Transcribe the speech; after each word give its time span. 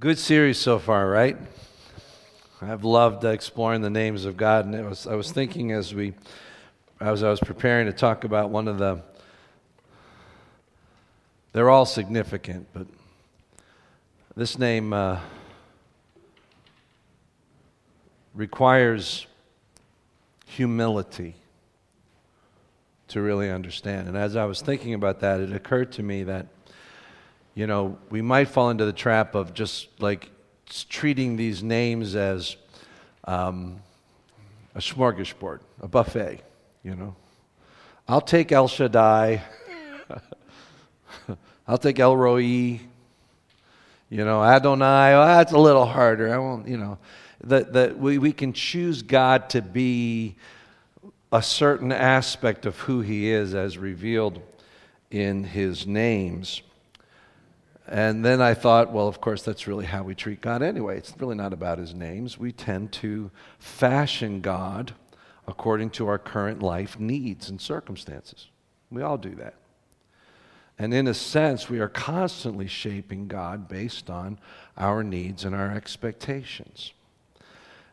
Good 0.00 0.20
series 0.20 0.58
so 0.58 0.78
far, 0.78 1.10
right? 1.10 1.36
I've 2.62 2.84
loved 2.84 3.24
exploring 3.24 3.80
the 3.82 3.90
names 3.90 4.26
of 4.26 4.36
God, 4.36 4.64
and 4.64 4.72
it 4.72 4.84
was, 4.84 5.08
I 5.08 5.16
was 5.16 5.32
thinking 5.32 5.72
as 5.72 5.92
we, 5.92 6.14
as 7.00 7.24
I 7.24 7.30
was 7.30 7.40
preparing 7.40 7.86
to 7.86 7.92
talk 7.92 8.22
about 8.22 8.50
one 8.50 8.68
of 8.68 8.78
the, 8.78 9.02
they're 11.52 11.68
all 11.68 11.84
significant, 11.84 12.68
but 12.72 12.86
this 14.36 14.56
name 14.56 14.92
uh, 14.92 15.18
requires 18.34 19.26
humility 20.46 21.34
to 23.08 23.20
really 23.20 23.50
understand. 23.50 24.06
And 24.06 24.16
as 24.16 24.36
I 24.36 24.44
was 24.44 24.62
thinking 24.62 24.94
about 24.94 25.18
that, 25.22 25.40
it 25.40 25.52
occurred 25.52 25.90
to 25.94 26.04
me 26.04 26.22
that, 26.22 26.46
you 27.58 27.66
know, 27.66 27.98
we 28.08 28.22
might 28.22 28.46
fall 28.46 28.70
into 28.70 28.84
the 28.84 28.92
trap 28.92 29.34
of 29.34 29.52
just 29.52 29.88
like 30.00 30.30
treating 30.88 31.34
these 31.34 31.60
names 31.60 32.14
as 32.14 32.56
um, 33.24 33.80
a 34.76 34.78
smorgasbord, 34.78 35.58
a 35.80 35.88
buffet, 35.88 36.40
you 36.84 36.94
know. 36.94 37.16
I'll 38.06 38.20
take 38.20 38.52
El 38.52 38.68
Shaddai. 38.68 39.42
I'll 41.66 41.78
take 41.78 41.98
El 41.98 42.16
Roi. 42.16 42.40
You 42.40 42.80
know, 44.10 44.40
Adonai. 44.40 45.14
Oh, 45.14 45.26
that's 45.26 45.50
a 45.50 45.58
little 45.58 45.84
harder. 45.84 46.32
I 46.32 46.38
won't, 46.38 46.68
you 46.68 46.78
know. 46.78 46.96
That, 47.42 47.72
that 47.72 47.98
we, 47.98 48.18
we 48.18 48.30
can 48.30 48.52
choose 48.52 49.02
God 49.02 49.50
to 49.50 49.62
be 49.62 50.36
a 51.32 51.42
certain 51.42 51.90
aspect 51.90 52.66
of 52.66 52.78
who 52.78 53.00
He 53.00 53.28
is 53.28 53.52
as 53.52 53.76
revealed 53.78 54.40
in 55.10 55.42
His 55.42 55.88
names. 55.88 56.62
And 57.90 58.22
then 58.22 58.42
I 58.42 58.52
thought, 58.52 58.92
well, 58.92 59.08
of 59.08 59.20
course, 59.22 59.42
that's 59.42 59.66
really 59.66 59.86
how 59.86 60.02
we 60.02 60.14
treat 60.14 60.42
God 60.42 60.62
anyway. 60.62 60.98
It's 60.98 61.14
really 61.18 61.36
not 61.36 61.54
about 61.54 61.78
his 61.78 61.94
names. 61.94 62.38
We 62.38 62.52
tend 62.52 62.92
to 62.92 63.30
fashion 63.58 64.42
God 64.42 64.92
according 65.46 65.90
to 65.90 66.06
our 66.06 66.18
current 66.18 66.62
life 66.62 67.00
needs 67.00 67.48
and 67.48 67.58
circumstances. 67.58 68.48
We 68.90 69.00
all 69.00 69.16
do 69.16 69.34
that. 69.36 69.54
And 70.78 70.92
in 70.92 71.08
a 71.08 71.14
sense, 71.14 71.70
we 71.70 71.80
are 71.80 71.88
constantly 71.88 72.66
shaping 72.68 73.26
God 73.26 73.68
based 73.68 74.10
on 74.10 74.38
our 74.76 75.02
needs 75.02 75.46
and 75.46 75.54
our 75.54 75.72
expectations. 75.72 76.92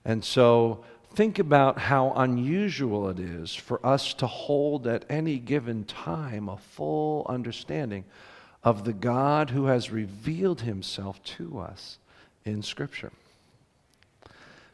And 0.03 0.23
so 0.25 0.83
think 1.15 1.39
about 1.39 1.79
how 1.79 2.11
unusual 2.17 3.09
it 3.09 3.19
is 3.19 3.55
for 3.55 3.83
us 3.85 4.13
to 4.15 4.27
hold 4.27 4.87
at 4.87 5.05
any 5.09 5.39
given 5.39 5.85
time 5.85 6.49
a 6.49 6.57
full 6.57 7.25
understanding 7.29 8.03
of 8.65 8.83
the 8.83 8.93
God 8.93 9.51
who 9.51 9.67
has 9.67 9.91
revealed 9.91 10.61
himself 10.61 11.23
to 11.23 11.59
us 11.59 11.99
in 12.43 12.63
Scripture. 12.63 13.11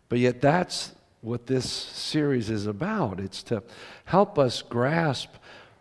But 0.08 0.20
yet, 0.20 0.42
that's 0.42 0.94
what 1.20 1.45
this 1.45 1.70
series 1.70 2.50
is 2.50 2.66
about. 2.66 3.19
It's 3.19 3.44
to 3.44 3.62
help 4.06 4.39
us 4.39 4.62
grasp 4.62 5.30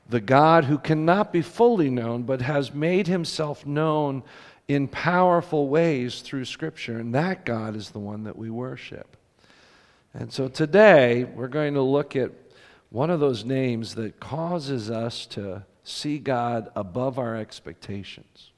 the 0.08 0.20
God 0.20 0.64
who 0.64 0.76
cannot 0.76 1.32
be 1.32 1.40
fully 1.40 1.88
known, 1.88 2.24
but 2.24 2.42
has 2.42 2.74
made 2.74 3.06
himself 3.06 3.64
known 3.64 4.24
in 4.66 4.88
powerful 4.88 5.68
ways 5.68 6.20
through 6.20 6.44
Scripture. 6.44 6.98
And 6.98 7.14
that 7.14 7.44
God 7.44 7.76
is 7.76 7.90
the 7.90 8.00
one 8.00 8.24
that 8.24 8.36
we 8.36 8.50
worship. 8.50 9.16
And 10.14 10.32
so 10.32 10.48
today, 10.48 11.24
we're 11.24 11.46
going 11.46 11.74
to 11.74 11.82
look 11.82 12.16
at 12.16 12.32
one 12.90 13.10
of 13.10 13.20
those 13.20 13.44
names 13.44 13.94
that 13.94 14.18
causes 14.18 14.90
us 14.90 15.26
to 15.26 15.64
see 15.84 16.18
God 16.18 16.70
above 16.76 17.18
our 17.18 17.36
expectations, 17.36 18.50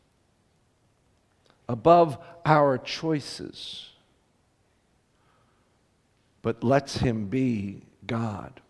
above 1.69 2.19
our 2.45 2.79
choices, 2.79 3.91
but 6.43 6.65
lets 6.65 6.97
Him 6.99 7.27
be 7.27 7.83
God 8.07 8.61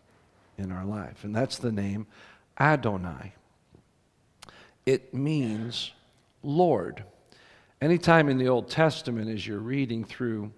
in 0.57 0.71
our 0.71 0.85
life. 0.85 1.23
And 1.23 1.35
that's 1.35 1.57
the 1.57 1.71
name 1.71 2.07
Adonai. 2.59 3.33
It 4.85 5.13
means 5.13 5.91
Lord. 6.43 7.03
Anytime 7.81 8.29
in 8.29 8.37
the 8.37 8.47
Old 8.47 8.69
Testament, 8.69 9.29
as 9.29 9.45
you're 9.45 9.59
reading 9.59 10.03
through, 10.03 10.51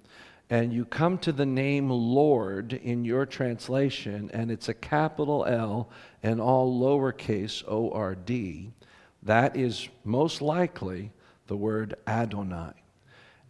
and 0.50 0.72
you 0.72 0.86
come 0.86 1.18
to 1.20 1.31
the 1.31 1.46
name 1.46 1.90
Lord 1.90 2.74
in 2.74 3.03
your 3.03 3.25
translation, 3.25 4.30
and 4.34 4.52
it's 4.52 4.70
a 4.70 4.74
capital 4.74 5.46
L 5.46 5.90
and 6.25 6.41
all 6.41 6.81
lowercase 6.81 7.63
O 7.68 7.91
R 7.91 8.16
D, 8.16 8.72
that 9.22 9.56
is 9.56 9.88
most 10.03 10.41
likely 10.41 11.12
the 11.46 11.56
word 11.56 11.94
Adonai. 12.08 12.74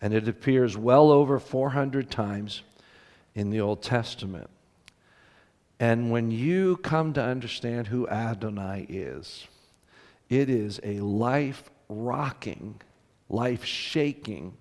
And 0.02 0.14
it 0.14 0.28
appears 0.28 0.76
well 0.76 1.10
over 1.10 1.40
400 1.40 2.12
times 2.12 2.64
in 3.34 3.50
the 3.50 3.62
Old 3.62 3.82
Testament. 3.82 4.50
And 5.80 6.12
when 6.12 6.32
you 6.32 6.76
come 6.76 7.14
to 7.14 7.24
understand 7.24 7.88
who 7.88 8.10
Adonai 8.10 8.86
is, 8.90 9.48
it 10.28 10.50
is 10.50 10.82
a 10.84 11.00
life 11.00 11.70
rocking, 11.88 12.82
life 13.30 13.64
shaking 13.64 14.54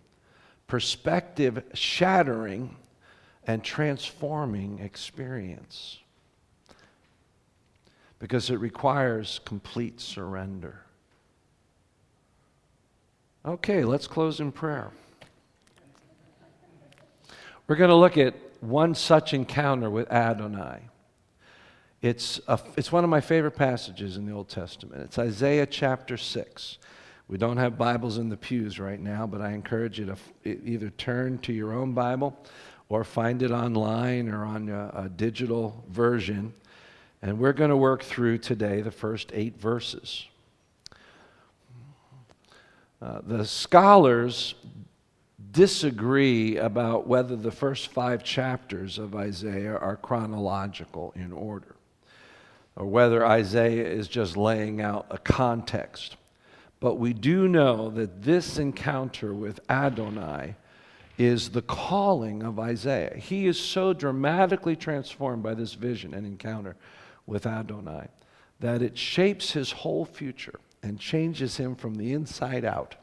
perspective 0.69 1.65
shattering 1.75 2.77
and 3.45 3.65
transforming 3.65 4.79
experience 4.79 5.99
because 8.25 8.49
it 8.49 8.59
requires 8.59 9.39
complete 9.45 10.01
surrender. 10.01 10.81
Okay, 13.45 13.85
let's 13.85 14.07
close 14.07 14.41
in 14.41 14.51
prayer. 14.51 14.93
We're 17.67 17.77
going 17.77 17.91
to 17.91 17.97
look 17.97 18.17
at 18.17 18.35
one 18.61 18.95
such 18.95 19.35
encounter 19.35 19.91
with 19.91 20.11
Adonai. 20.11 20.81
It's, 22.01 22.41
a, 22.49 22.59
it's 22.79 22.91
one 22.91 23.05
of 23.05 23.11
my 23.11 23.21
favorite 23.21 23.57
passages 23.57 24.17
in 24.17 24.25
the 24.25 24.33
Old 24.33 24.49
Testament. 24.49 25.03
It's 25.03 25.19
Isaiah 25.19 25.67
chapter 25.67 26.17
6. 26.17 26.79
We 27.29 27.37
don't 27.37 27.59
have 27.59 27.77
Bibles 27.77 28.17
in 28.17 28.31
the 28.31 28.39
pews 28.39 28.81
right 28.81 29.01
now, 29.01 29.27
but 29.27 29.43
I 29.43 29.53
encourage 29.53 29.99
you 29.99 30.07
to 30.07 30.17
either 30.47 30.89
turn 30.89 31.41
to 31.41 31.53
your 31.53 31.75
own 31.75 31.93
Bible 31.93 32.35
or 32.89 33.05
find 33.05 33.43
it 33.43 33.51
online 33.51 34.31
or 34.31 34.47
on 34.47 34.71
a, 34.71 34.93
a 34.95 35.09
digital 35.11 35.85
version. 35.91 36.55
And 37.25 37.39
we're 37.39 37.55
going 37.55 37.71
to 37.71 37.77
work 37.77 38.03
through 38.03 38.37
today 38.37 38.83
the 38.83 38.91
first 38.91 39.31
eight 39.33 39.59
verses. 39.59 40.27
Uh, 43.01 43.21
the 43.27 43.47
scholars 43.47 44.55
disagree 45.51 46.59
about 46.59 47.07
whether 47.07 47.35
the 47.35 47.51
first 47.51 47.89
five 47.89 48.25
chapters 48.25 48.99
of 48.99 49.15
Isaiah 49.15 49.75
are 49.75 49.97
chronological 49.97 51.15
in 51.17 51.33
order, 51.33 51.77
or 52.77 52.85
whether 52.85 53.25
Isaiah 53.25 53.89
is 53.89 54.07
just 54.07 54.37
laying 54.37 54.83
out 54.83 55.07
a 55.09 55.17
context. 55.17 56.19
But 56.79 56.97
we 56.97 57.15
do 57.15 57.49
know 57.49 57.89
that 57.89 58.23
this 58.23 58.59
encounter 58.59 59.33
with 59.33 59.61
Adonai 59.71 60.57
is 61.17 61.49
the 61.49 61.63
calling 61.63 62.43
of 62.43 62.59
Isaiah. 62.59 63.17
He 63.17 63.47
is 63.47 63.59
so 63.59 63.95
dramatically 63.95 64.77
transformed 64.77 65.43
by 65.43 65.55
this 65.55 65.73
vision 65.73 66.13
and 66.13 66.27
encounter 66.27 66.77
with 67.27 67.47
Adonai 67.47 68.09
that 68.61 68.83
it 68.83 68.97
shapes 68.97 69.53
his 69.53 69.73
whole 69.73 70.05
future 70.05 70.59
and 70.83 70.99
changes 70.99 71.57
him 71.57 71.75
from 71.75 71.97
the 71.97 72.13
inside 72.13 72.65
out. 72.65 72.95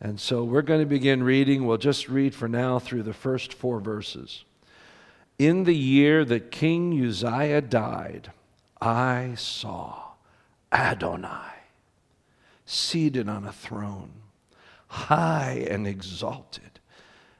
And 0.00 0.18
so 0.20 0.44
we're 0.44 0.62
going 0.62 0.80
to 0.80 0.86
begin 0.86 1.22
reading. 1.22 1.66
We'll 1.66 1.76
just 1.76 2.08
read 2.08 2.34
for 2.34 2.48
now 2.48 2.78
through 2.78 3.02
the 3.02 3.12
first 3.12 3.52
four 3.52 3.80
verses. 3.80 4.44
In 5.38 5.64
the 5.64 5.74
year 5.74 6.24
that 6.24 6.50
King 6.50 7.04
Uzziah 7.04 7.60
died, 7.62 8.32
I 8.80 9.34
saw 9.36 10.12
Adonai 10.72 11.52
seated 12.64 13.28
on 13.28 13.44
a 13.44 13.52
throne, 13.52 14.10
high 14.88 15.66
and 15.70 15.86
exalted, 15.86 16.80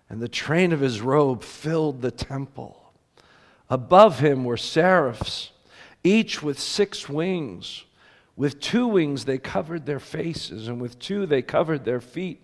and 0.08 0.20
the 0.20 0.28
train 0.28 0.72
of 0.72 0.80
his 0.80 1.00
robe 1.00 1.42
filled 1.42 2.00
the 2.00 2.10
temple. 2.10 2.92
Above 3.68 4.20
him 4.20 4.44
were 4.44 4.56
seraphs, 4.56 5.50
each 6.04 6.42
with 6.42 6.58
six 6.58 7.08
wings. 7.08 7.84
With 8.36 8.60
two 8.60 8.86
wings 8.86 9.24
they 9.24 9.38
covered 9.38 9.84
their 9.84 9.98
faces, 9.98 10.68
and 10.68 10.80
with 10.80 10.98
two 10.98 11.26
they 11.26 11.42
covered 11.42 11.84
their 11.84 12.00
feet. 12.00 12.40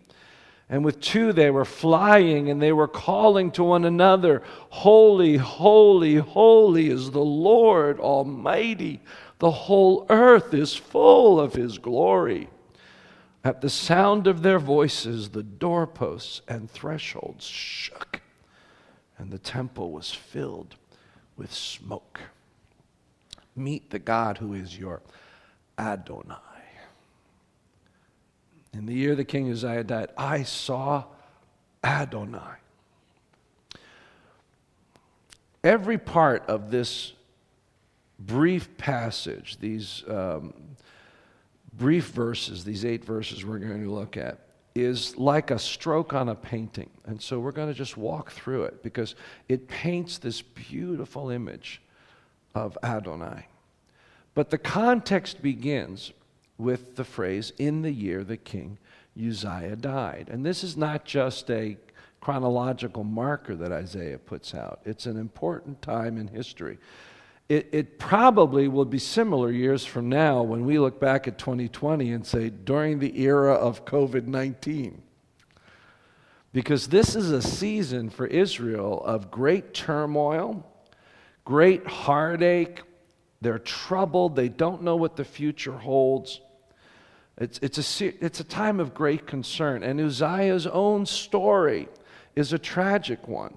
And 0.69 0.85
with 0.85 1.01
two 1.01 1.33
they 1.33 1.51
were 1.51 1.65
flying, 1.65 2.51
and 2.51 2.61
they 2.61 2.73
were 2.73 2.89
calling 2.89 3.51
to 3.53 3.63
one 3.63 3.85
another, 3.85 4.43
Holy, 4.71 5.37
holy, 5.37 6.17
holy 6.17 6.89
is 6.89 7.11
the 7.11 7.21
Lord 7.21 8.01
Almighty. 8.01 9.01
The 9.39 9.51
whole 9.51 10.07
earth 10.09 10.53
is 10.55 10.75
full 10.75 11.39
of 11.39 11.55
his 11.55 11.79
glory. 11.79 12.49
At 13.45 13.61
the 13.61 13.71
sound 13.71 14.27
of 14.27 14.43
their 14.43 14.59
voices, 14.59 15.29
the 15.29 15.43
doorposts 15.43 16.41
and 16.49 16.71
thresholds 16.71 17.45
shook, 17.45 18.23
and 19.19 19.31
the 19.31 19.39
temple 19.39 19.93
was 19.93 20.13
filled 20.13 20.77
with 21.37 21.53
smoke. 21.53 22.21
Meet 23.57 23.91
the 23.91 23.99
God 23.99 24.39
who 24.39 24.55
is 24.55 24.79
your 24.79 25.03
Adonai. 25.79 26.37
In 28.73 28.87
the 28.87 28.95
year 28.95 29.15
the 29.15 29.25
king 29.25 29.51
Uzziah 29.51 29.85
died, 29.85 30.09
I 30.19 30.43
saw 30.43 31.05
Adonai. 31.83 32.57
Every 35.63 35.99
part 35.99 36.45
of 36.49 36.71
this 36.71 37.13
brief 38.19 38.77
passage, 38.77 39.59
these 39.61 40.03
um, 40.09 40.53
brief 41.73 42.09
verses, 42.09 42.65
these 42.65 42.85
eight 42.85 43.05
verses 43.05 43.45
we're 43.45 43.59
going 43.59 43.83
to 43.83 43.91
look 43.91 44.17
at, 44.17 44.39
is 44.75 45.17
like 45.17 45.51
a 45.51 45.59
stroke 45.59 46.13
on 46.13 46.29
a 46.29 46.35
painting. 46.35 46.91
And 47.07 47.21
so 47.23 47.39
we're 47.39 47.53
going 47.53 47.69
to 47.69 47.75
just 47.75 47.97
walk 47.97 48.33
through 48.33 48.65
it 48.65 48.83
because 48.83 49.15
it 49.49 49.69
paints 49.69 50.19
this 50.19 50.43
beautiful 50.43 51.31
image 51.31 51.81
of 52.55 52.79
Adonai. 52.83 53.47
But 54.35 54.51
the 54.51 54.59
context 54.59 55.43
begins 55.43 56.13
with 56.59 56.97
the 56.97 57.05
phrase, 57.05 57.53
in 57.59 57.83
the 57.83 57.91
year 57.91 58.25
the 58.25 58.37
king 58.37 58.79
Uzziah 59.17 59.77
died. 59.77 60.29
And 60.31 60.45
this 60.45 60.65
is 60.65 60.77
not 60.77 61.05
just 61.05 61.51
a 61.51 61.77
chronological 62.21 63.05
marker 63.05 63.55
that 63.55 63.71
Isaiah 63.71 64.19
puts 64.19 64.55
out, 64.55 64.81
it's 64.85 65.07
an 65.07 65.19
important 65.19 65.83
time 65.83 66.17
in 66.17 66.29
history. 66.29 66.79
It, 67.47 67.69
it, 67.73 67.99
probably 67.99 68.69
will 68.69 68.87
be 68.87 68.99
similar 68.99 69.51
years 69.51 69.85
from 69.85 70.09
now 70.09 70.43
when 70.43 70.65
we 70.65 70.79
look 70.79 70.99
back 70.99 71.29
at 71.29 71.37
2020 71.37 72.11
and 72.11 72.27
say, 72.27 72.49
during 72.49 72.99
the 72.99 73.21
era 73.21 73.53
of 73.53 73.85
COVID 73.85 74.27
19. 74.27 75.03
Because 76.55 76.87
this 76.87 77.15
is 77.15 77.31
a 77.31 77.43
season 77.43 78.09
for 78.09 78.27
Israel 78.27 79.03
of 79.05 79.31
great 79.31 79.75
turmoil, 79.75 80.65
great 81.45 81.87
heartache. 81.87 82.83
They're 83.41 83.59
troubled. 83.59 84.37
They 84.37 84.49
don't 84.49 84.83
know 84.83 84.97
what 84.97 85.17
the 85.17 85.25
future 85.25 85.77
holds. 85.77 86.41
It's, 87.37 87.59
it's, 87.63 88.01
a, 88.01 88.25
it's 88.25 88.41
a 88.41 88.45
time 88.45 88.81
of 88.81 88.95
great 88.95 89.27
concern. 89.27 89.83
And 89.83 90.01
Uzziah's 90.01 90.67
own 90.67 91.05
story 91.07 91.89
is 92.37 92.53
a 92.53 92.59
tragic 92.59 93.27
one. 93.27 93.55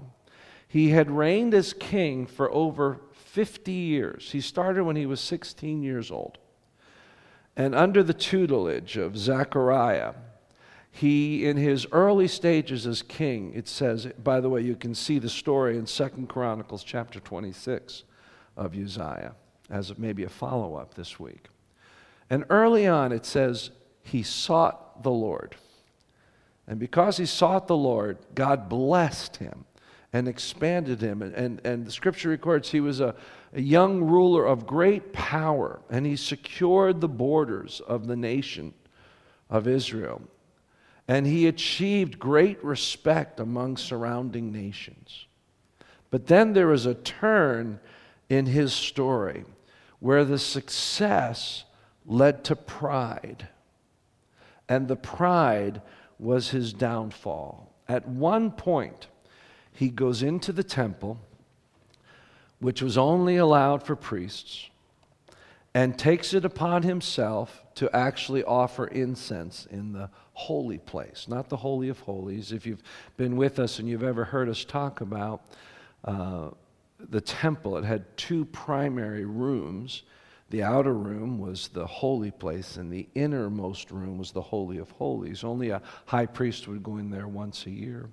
He 0.68 0.90
had 0.90 1.10
reigned 1.10 1.54
as 1.54 1.74
king 1.74 2.26
for 2.26 2.52
over 2.52 3.00
50 3.14 3.72
years. 3.72 4.32
He 4.32 4.42
started 4.42 4.84
when 4.84 4.96
he 4.96 5.06
was 5.06 5.22
16 5.22 5.84
years 5.84 6.12
old. 6.12 6.38
And 7.56 7.74
under 7.74 8.04
the 8.04 8.14
tutelage 8.14 8.98
of 8.98 9.18
Zechariah, 9.18 10.14
he, 10.92 11.46
in 11.46 11.58
his 11.58 11.86
early 11.92 12.28
stages 12.28 12.88
as 12.88 13.02
king, 13.02 13.54
it 13.54 13.68
says, 13.68 14.08
by 14.24 14.40
the 14.40 14.50
way, 14.50 14.62
you 14.62 14.76
can 14.76 14.96
see 14.96 15.20
the 15.20 15.30
story 15.30 15.78
in 15.78 15.86
Second 15.86 16.28
Chronicles 16.28 16.84
chapter 16.84 17.20
26 17.20 18.04
of 18.56 18.76
Uzziah 18.76 19.36
as 19.70 19.98
maybe 19.98 20.24
a 20.24 20.30
follow 20.30 20.76
up 20.76 20.96
this 20.96 21.20
week. 21.20 21.50
And 22.30 22.46
early 22.50 22.88
on, 22.88 23.12
it 23.12 23.26
says, 23.26 23.72
he 24.02 24.24
sought 24.24 25.04
the 25.04 25.12
Lord. 25.12 25.56
And 26.68 26.80
because 26.80 27.18
he 27.18 27.26
sought 27.26 27.68
the 27.68 27.78
Lord, 27.78 28.18
God 28.36 28.68
blessed 28.68 29.38
him 29.38 29.66
and 30.14 30.28
expanded 30.28 31.02
him. 31.02 31.22
And, 31.22 31.34
and, 31.34 31.62
and 31.66 31.86
the 31.86 31.92
scripture 31.92 32.30
records 32.30 32.72
he 32.72 32.80
was 32.80 33.00
a, 33.00 33.16
a 33.54 33.62
young 33.62 34.04
ruler 34.04 34.46
of 34.46 34.66
great 34.66 35.14
power, 35.14 35.80
and 35.90 36.06
he 36.06 36.16
secured 36.16 37.02
the 37.02 37.08
borders 37.08 37.82
of 37.88 38.08
the 38.08 38.16
nation 38.16 38.74
of 39.50 39.68
Israel. 39.68 40.22
And 41.08 41.26
he 41.26 41.48
achieved 41.48 42.20
great 42.20 42.62
respect 42.64 43.40
among 43.40 43.78
surrounding 43.78 44.52
nations. 44.52 45.26
But 46.10 46.28
then 46.28 46.54
there 46.54 46.74
is 46.74 46.86
a 46.86 46.94
turn 46.94 47.80
in 48.30 48.46
his 48.46 48.74
story 48.74 49.46
where 50.00 50.26
the 50.26 50.40
success 50.40 51.64
led 52.06 52.44
to 52.46 52.56
pride. 52.56 53.48
And 54.70 54.88
the 54.88 54.96
pride 54.96 55.82
was 56.20 56.50
his 56.50 56.74
downfall. 56.74 57.72
At 57.88 58.08
one 58.08 58.52
point, 58.52 59.08
he 59.72 59.90
goes 59.90 60.24
into 60.24 60.52
the 60.52 60.64
temple, 60.64 61.20
which 62.60 62.82
was 62.82 62.98
only 62.98 63.38
allowed 63.38 63.84
for 63.84 63.96
priests, 63.96 64.70
and 65.78 65.96
takes 65.96 66.34
it 66.34 66.44
upon 66.44 66.82
himself 66.82 67.64
to 67.76 67.88
actually 67.96 68.44
offer 68.44 68.88
incense 68.88 69.68
in 69.70 69.94
the 69.94 70.10
holy 70.34 70.80
place, 70.80 71.28
not 71.28 71.50
the 71.50 71.58
Holy 71.58 71.88
of 71.90 72.00
Holies. 72.00 72.52
If 72.52 72.66
you've 72.66 72.82
been 73.16 73.38
with 73.38 73.60
us 73.60 73.78
and 73.78 73.88
you've 73.88 74.02
ever 74.02 74.24
heard 74.24 74.50
us 74.50 74.66
talk 74.66 75.02
about 75.02 75.44
uh, 76.04 76.50
the 76.98 77.22
temple, 77.22 77.78
it 77.78 77.84
had 77.84 78.18
two 78.18 78.46
primary 78.46 79.26
rooms 79.26 80.02
the 80.50 80.64
outer 80.64 80.94
room 80.94 81.38
was 81.38 81.68
the 81.68 81.86
holy 81.86 82.32
place, 82.32 82.78
and 82.78 82.92
the 82.92 83.08
innermost 83.14 83.92
room 83.92 84.18
was 84.18 84.32
the 84.32 84.42
Holy 84.42 84.78
of 84.78 84.90
Holies. 84.92 85.44
Only 85.44 85.70
a 85.72 85.82
high 86.06 86.26
priest 86.26 86.68
would 86.68 86.82
go 86.82 86.98
in 86.98 87.12
there 87.12 87.28
once 87.28 87.66
a 87.66 87.70
year. 87.70 88.10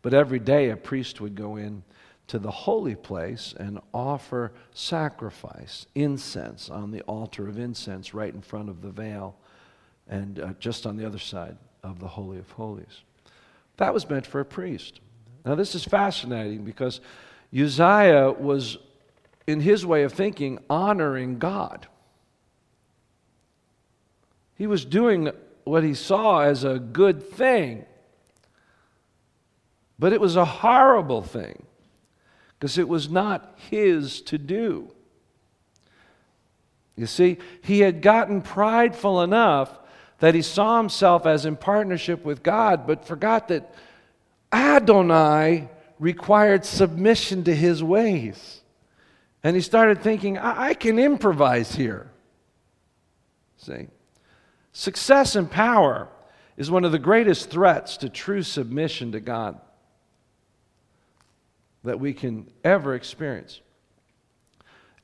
But 0.00 0.14
every 0.14 0.38
day, 0.38 0.70
a 0.70 0.76
priest 0.76 1.20
would 1.20 1.34
go 1.34 1.56
in 1.56 1.84
to 2.28 2.38
the 2.38 2.50
holy 2.50 2.96
place 2.96 3.54
and 3.58 3.78
offer 3.94 4.52
sacrifice, 4.72 5.86
incense 5.94 6.68
on 6.68 6.90
the 6.90 7.02
altar 7.02 7.48
of 7.48 7.58
incense 7.58 8.14
right 8.14 8.34
in 8.34 8.40
front 8.40 8.68
of 8.68 8.82
the 8.82 8.90
veil 8.90 9.36
and 10.08 10.40
uh, 10.40 10.52
just 10.58 10.86
on 10.86 10.96
the 10.96 11.06
other 11.06 11.18
side 11.18 11.56
of 11.82 12.00
the 12.00 12.08
Holy 12.08 12.38
of 12.38 12.50
Holies. 12.52 13.02
That 13.76 13.94
was 13.94 14.08
meant 14.08 14.26
for 14.26 14.40
a 14.40 14.44
priest. 14.44 15.00
Now, 15.44 15.54
this 15.54 15.74
is 15.74 15.84
fascinating 15.84 16.64
because 16.64 17.00
Uzziah 17.56 18.32
was 18.32 18.78
in 19.46 19.60
his 19.60 19.86
way 19.86 20.02
of 20.02 20.12
thinking, 20.12 20.58
honoring 20.68 21.38
God. 21.38 21.86
He 24.56 24.66
was 24.66 24.84
doing 24.84 25.30
what 25.64 25.84
he 25.84 25.94
saw 25.94 26.40
as 26.40 26.64
a 26.64 26.78
good 26.78 27.22
thing, 27.30 27.84
but 29.98 30.12
it 30.12 30.20
was 30.20 30.34
a 30.34 30.44
horrible 30.44 31.22
thing 31.22 31.62
because 32.58 32.78
it 32.78 32.88
was 32.88 33.10
not 33.10 33.54
his 33.70 34.20
to 34.22 34.38
do. 34.38 34.90
You 36.96 37.06
see, 37.06 37.38
he 37.62 37.80
had 37.80 38.00
gotten 38.00 38.40
prideful 38.40 39.22
enough 39.22 39.78
that 40.18 40.34
he 40.34 40.40
saw 40.40 40.78
himself 40.78 41.26
as 41.26 41.44
in 41.44 41.56
partnership 41.56 42.24
with 42.24 42.42
God, 42.42 42.86
but 42.86 43.04
forgot 43.04 43.48
that 43.48 43.74
Adonai 44.50 45.68
required 45.98 46.64
submission 46.64 47.44
to 47.44 47.54
his 47.54 47.84
ways. 47.84 48.62
And 49.42 49.54
he 49.54 49.60
started 49.60 50.02
thinking, 50.02 50.38
I, 50.38 50.68
I 50.68 50.74
can 50.74 50.98
improvise 50.98 51.74
here. 51.74 52.10
See? 53.58 53.88
Success 54.72 55.36
and 55.36 55.50
power 55.50 56.08
is 56.56 56.70
one 56.70 56.84
of 56.84 56.92
the 56.92 56.98
greatest 56.98 57.50
threats 57.50 57.98
to 57.98 58.08
true 58.08 58.42
submission 58.42 59.12
to 59.12 59.20
God 59.20 59.60
that 61.86 61.98
we 61.98 62.12
can 62.12 62.50
ever 62.62 62.94
experience. 62.94 63.60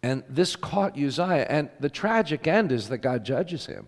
And 0.02 0.22
this 0.28 0.56
caught 0.56 0.98
Uzziah. 0.98 1.46
And 1.48 1.70
the 1.80 1.88
tragic 1.88 2.46
end 2.46 2.72
is 2.72 2.88
that 2.88 2.98
God 2.98 3.24
judges 3.24 3.66
him 3.66 3.86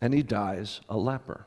and 0.00 0.12
he 0.12 0.22
dies 0.22 0.80
a 0.88 0.96
leper. 0.96 1.46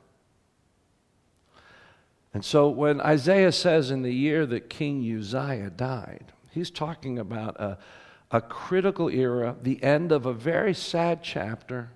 And 2.34 2.46
so 2.46 2.70
when 2.70 3.02
Isaiah 3.02 3.52
says 3.52 3.92
in 3.92 4.04
the 4.04 4.14
year 4.14 4.46
that 4.46 4.70
King 4.70 5.02
Uzziah 5.18 5.72
died, 5.72 6.32
He's 6.58 6.72
talking 6.72 7.20
about 7.20 7.60
a, 7.60 7.78
a 8.32 8.42
critical 8.42 9.10
era, 9.10 9.56
the 9.62 9.82
end 9.84 10.12
of 10.12 10.26
a 10.26 10.34
very 10.34 10.74
sad 10.74 11.22
chapter, 11.22 11.92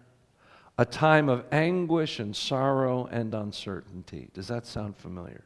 a 0.77 0.85
time 0.85 1.29
of 1.29 1.45
anguish 1.51 2.19
and 2.19 2.35
sorrow 2.35 3.07
and 3.11 3.33
uncertainty. 3.33 4.29
Does 4.35 4.47
that 4.49 4.67
sound 4.67 4.97
familiar? 4.97 5.43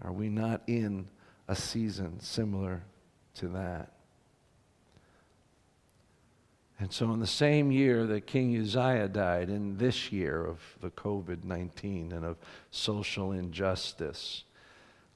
Are 0.00 0.12
we 0.12 0.28
not 0.28 0.62
in 0.68 1.08
a 1.48 1.54
season 1.56 2.20
similar 2.20 2.82
to 3.36 3.48
that? 3.48 3.92
And 6.78 6.92
so, 6.92 7.10
in 7.12 7.20
the 7.20 7.26
same 7.26 7.72
year 7.72 8.06
that 8.06 8.26
King 8.26 8.54
Uzziah 8.60 9.08
died, 9.08 9.48
in 9.48 9.78
this 9.78 10.12
year 10.12 10.44
of 10.44 10.60
the 10.82 10.90
COVID 10.90 11.42
19 11.42 12.12
and 12.12 12.24
of 12.24 12.36
social 12.70 13.32
injustice, 13.32 14.44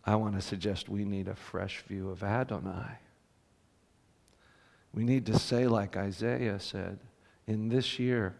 I 0.04 0.16
want 0.16 0.34
to 0.37 0.40
suggest 0.40 0.88
we 0.88 1.04
need 1.04 1.28
a 1.28 1.34
fresh 1.34 1.82
view 1.82 2.08
of 2.08 2.22
Adonai. 2.22 2.99
We 4.94 5.04
need 5.04 5.26
to 5.26 5.38
say, 5.38 5.66
like 5.66 5.96
Isaiah 5.96 6.58
said, 6.58 6.99
in 7.46 7.68
this 7.68 7.99
year, 7.99 8.34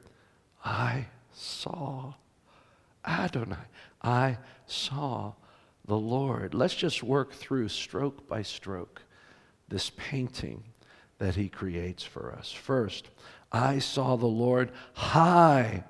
I 0.65 1.07
saw 1.33 2.15
Adonai. 3.07 3.57
I 4.03 4.39
saw 4.67 5.35
the 5.91 5.99
Lord. 5.99 6.55
Let's 6.55 6.77
just 6.77 7.03
work 7.03 7.33
through 7.33 7.69
stroke 7.69 8.29
by 8.29 8.43
stroke 8.43 9.03
this 9.69 9.91
painting 9.97 10.63
that 11.19 11.35
he 11.35 11.49
creates 11.49 12.05
for 12.05 12.33
us. 12.33 12.53
First, 12.53 13.11
I 13.51 13.81
saw 13.81 14.15
the 14.15 14.25
Lord 14.27 14.71
high 14.93 15.83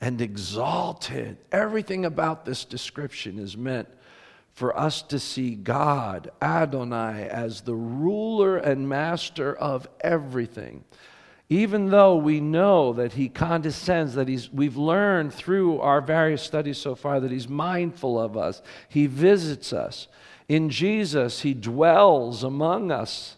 and 0.00 0.22
exalted. 0.22 1.36
Everything 1.52 2.06
about 2.06 2.46
this 2.46 2.64
description 2.64 3.38
is 3.38 3.54
meant 3.54 3.90
for 4.54 4.74
us 4.74 5.02
to 5.02 5.18
see 5.18 5.54
God, 5.54 6.30
Adonai, 6.40 7.28
as 7.28 7.60
the 7.60 7.74
ruler 7.74 8.56
and 8.56 8.88
master 8.88 9.54
of 9.54 9.86
everything. 10.00 10.82
Even 11.52 11.90
though 11.90 12.16
we 12.16 12.40
know 12.40 12.94
that 12.94 13.12
he 13.12 13.28
condescends, 13.28 14.14
that 14.14 14.26
he's, 14.26 14.50
we've 14.50 14.78
learned 14.78 15.34
through 15.34 15.78
our 15.80 16.00
various 16.00 16.42
studies 16.42 16.78
so 16.78 16.94
far 16.94 17.20
that 17.20 17.30
he's 17.30 17.46
mindful 17.46 18.18
of 18.18 18.38
us, 18.38 18.62
he 18.88 19.06
visits 19.06 19.70
us. 19.70 20.08
In 20.48 20.70
Jesus, 20.70 21.42
he 21.42 21.52
dwells 21.52 22.42
among 22.42 22.90
us, 22.90 23.36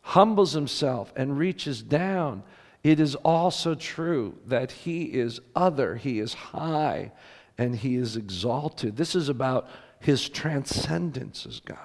humbles 0.00 0.54
himself, 0.54 1.12
and 1.14 1.38
reaches 1.38 1.82
down. 1.82 2.42
It 2.82 2.98
is 2.98 3.14
also 3.14 3.76
true 3.76 4.36
that 4.46 4.72
he 4.72 5.04
is 5.04 5.38
other, 5.54 5.94
he 5.94 6.18
is 6.18 6.34
high, 6.34 7.12
and 7.56 7.76
he 7.76 7.94
is 7.94 8.16
exalted. 8.16 8.96
This 8.96 9.14
is 9.14 9.28
about 9.28 9.68
his 10.00 10.28
transcendence 10.28 11.46
as 11.46 11.60
God. 11.60 11.78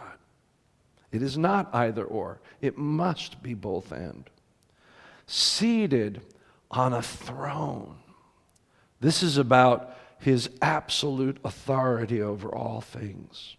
It 1.12 1.21
is 1.21 1.38
not 1.38 1.69
either 1.71 2.03
or, 2.03 2.39
it 2.62 2.79
must 2.79 3.43
be 3.43 3.53
both 3.53 3.91
and 3.91 4.27
seated 5.29 6.21
on 6.71 6.91
a 6.91 7.01
throne. 7.01 7.95
This 9.00 9.24
is 9.24 9.38
about 9.38 9.95
his 10.19 10.50
absolute 10.62 11.38
authority 11.43 12.21
over 12.21 12.53
all 12.53 12.81
things. 12.81 13.55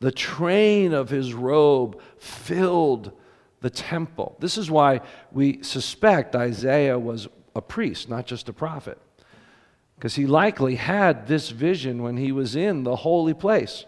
The 0.00 0.10
train 0.10 0.92
of 0.92 1.10
his 1.10 1.34
robe 1.34 2.00
filled 2.18 3.12
the 3.60 3.70
temple. 3.70 4.36
This 4.40 4.56
is 4.56 4.70
why 4.70 5.00
we 5.30 5.62
suspect 5.62 6.34
Isaiah 6.34 6.98
was 6.98 7.28
a 7.54 7.60
priest, 7.60 8.08
not 8.08 8.26
just 8.26 8.48
a 8.48 8.52
prophet, 8.52 8.98
because 9.96 10.14
he 10.14 10.26
likely 10.26 10.76
had 10.76 11.26
this 11.26 11.50
vision 11.50 12.02
when 12.02 12.16
he 12.16 12.32
was 12.32 12.56
in 12.56 12.84
the 12.84 12.96
holy 12.96 13.34
place, 13.34 13.84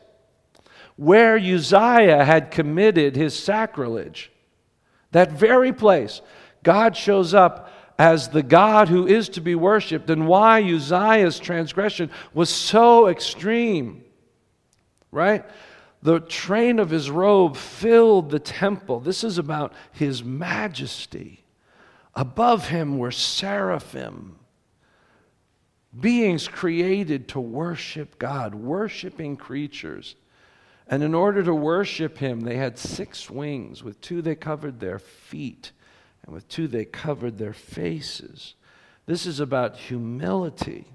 where 0.97 1.37
Uzziah 1.37 2.25
had 2.25 2.51
committed 2.51 3.17
his 3.17 3.39
sacrilege. 3.39 4.31
That 5.13 5.33
very 5.33 5.73
place 5.73 6.21
God 6.63 6.97
shows 6.97 7.35
up 7.35 7.71
as 7.99 8.29
the 8.29 8.43
God 8.43 8.89
who 8.89 9.07
is 9.07 9.29
to 9.31 9.43
be 9.43 9.55
worshiped, 9.55 10.09
and 10.09 10.27
why 10.27 10.63
Uzziah's 10.63 11.39
transgression 11.39 12.11
was 12.33 12.49
so 12.49 13.09
extreme. 13.09 14.03
Right? 15.11 15.45
The 16.03 16.21
train 16.21 16.79
of 16.79 16.89
his 16.89 17.11
robe 17.11 17.59
filled 17.59 18.31
the 18.31 18.39
temple. 18.39 19.01
This 19.01 19.23
is 19.23 19.37
about 19.37 19.75
his 19.93 20.25
majesty. 20.25 21.45
Above 22.15 22.69
him 22.69 22.97
were 22.97 23.11
seraphim, 23.11 24.39
beings 25.99 26.49
created 26.49 27.29
to 27.29 27.41
worship 27.41 28.19
God, 28.19 28.55
worshiping 28.55 29.37
creatures. 29.37 30.17
And 30.87 31.03
in 31.03 31.15
order 31.15 31.43
to 31.43 31.55
worship 31.55 32.17
him, 32.17 32.41
they 32.41 32.57
had 32.57 32.79
six 32.79 33.29
wings. 33.29 33.85
With 33.85 34.01
two, 34.01 34.23
they 34.23 34.35
covered 34.35 34.81
their 34.81 34.99
feet 34.99 35.73
and 36.25 36.35
with 36.35 36.49
two 36.49 36.69
they 36.69 36.85
covered 36.85 37.39
their 37.39 37.53
faces. 37.53 38.55
This 39.07 39.27
is 39.27 39.41
about 39.41 39.77
humility. 39.77 40.87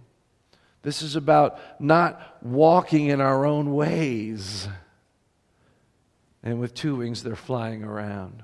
This 0.82 1.02
is 1.02 1.16
about 1.16 1.60
not 1.82 2.38
walking 2.42 3.08
in 3.08 3.20
our 3.20 3.46
own 3.46 3.74
ways. 3.74 4.68
And 6.44 6.60
with 6.60 6.76
two 6.76 6.98
wings, 6.98 7.24
they're 7.24 7.36
flying 7.36 7.84
around. 7.84 8.44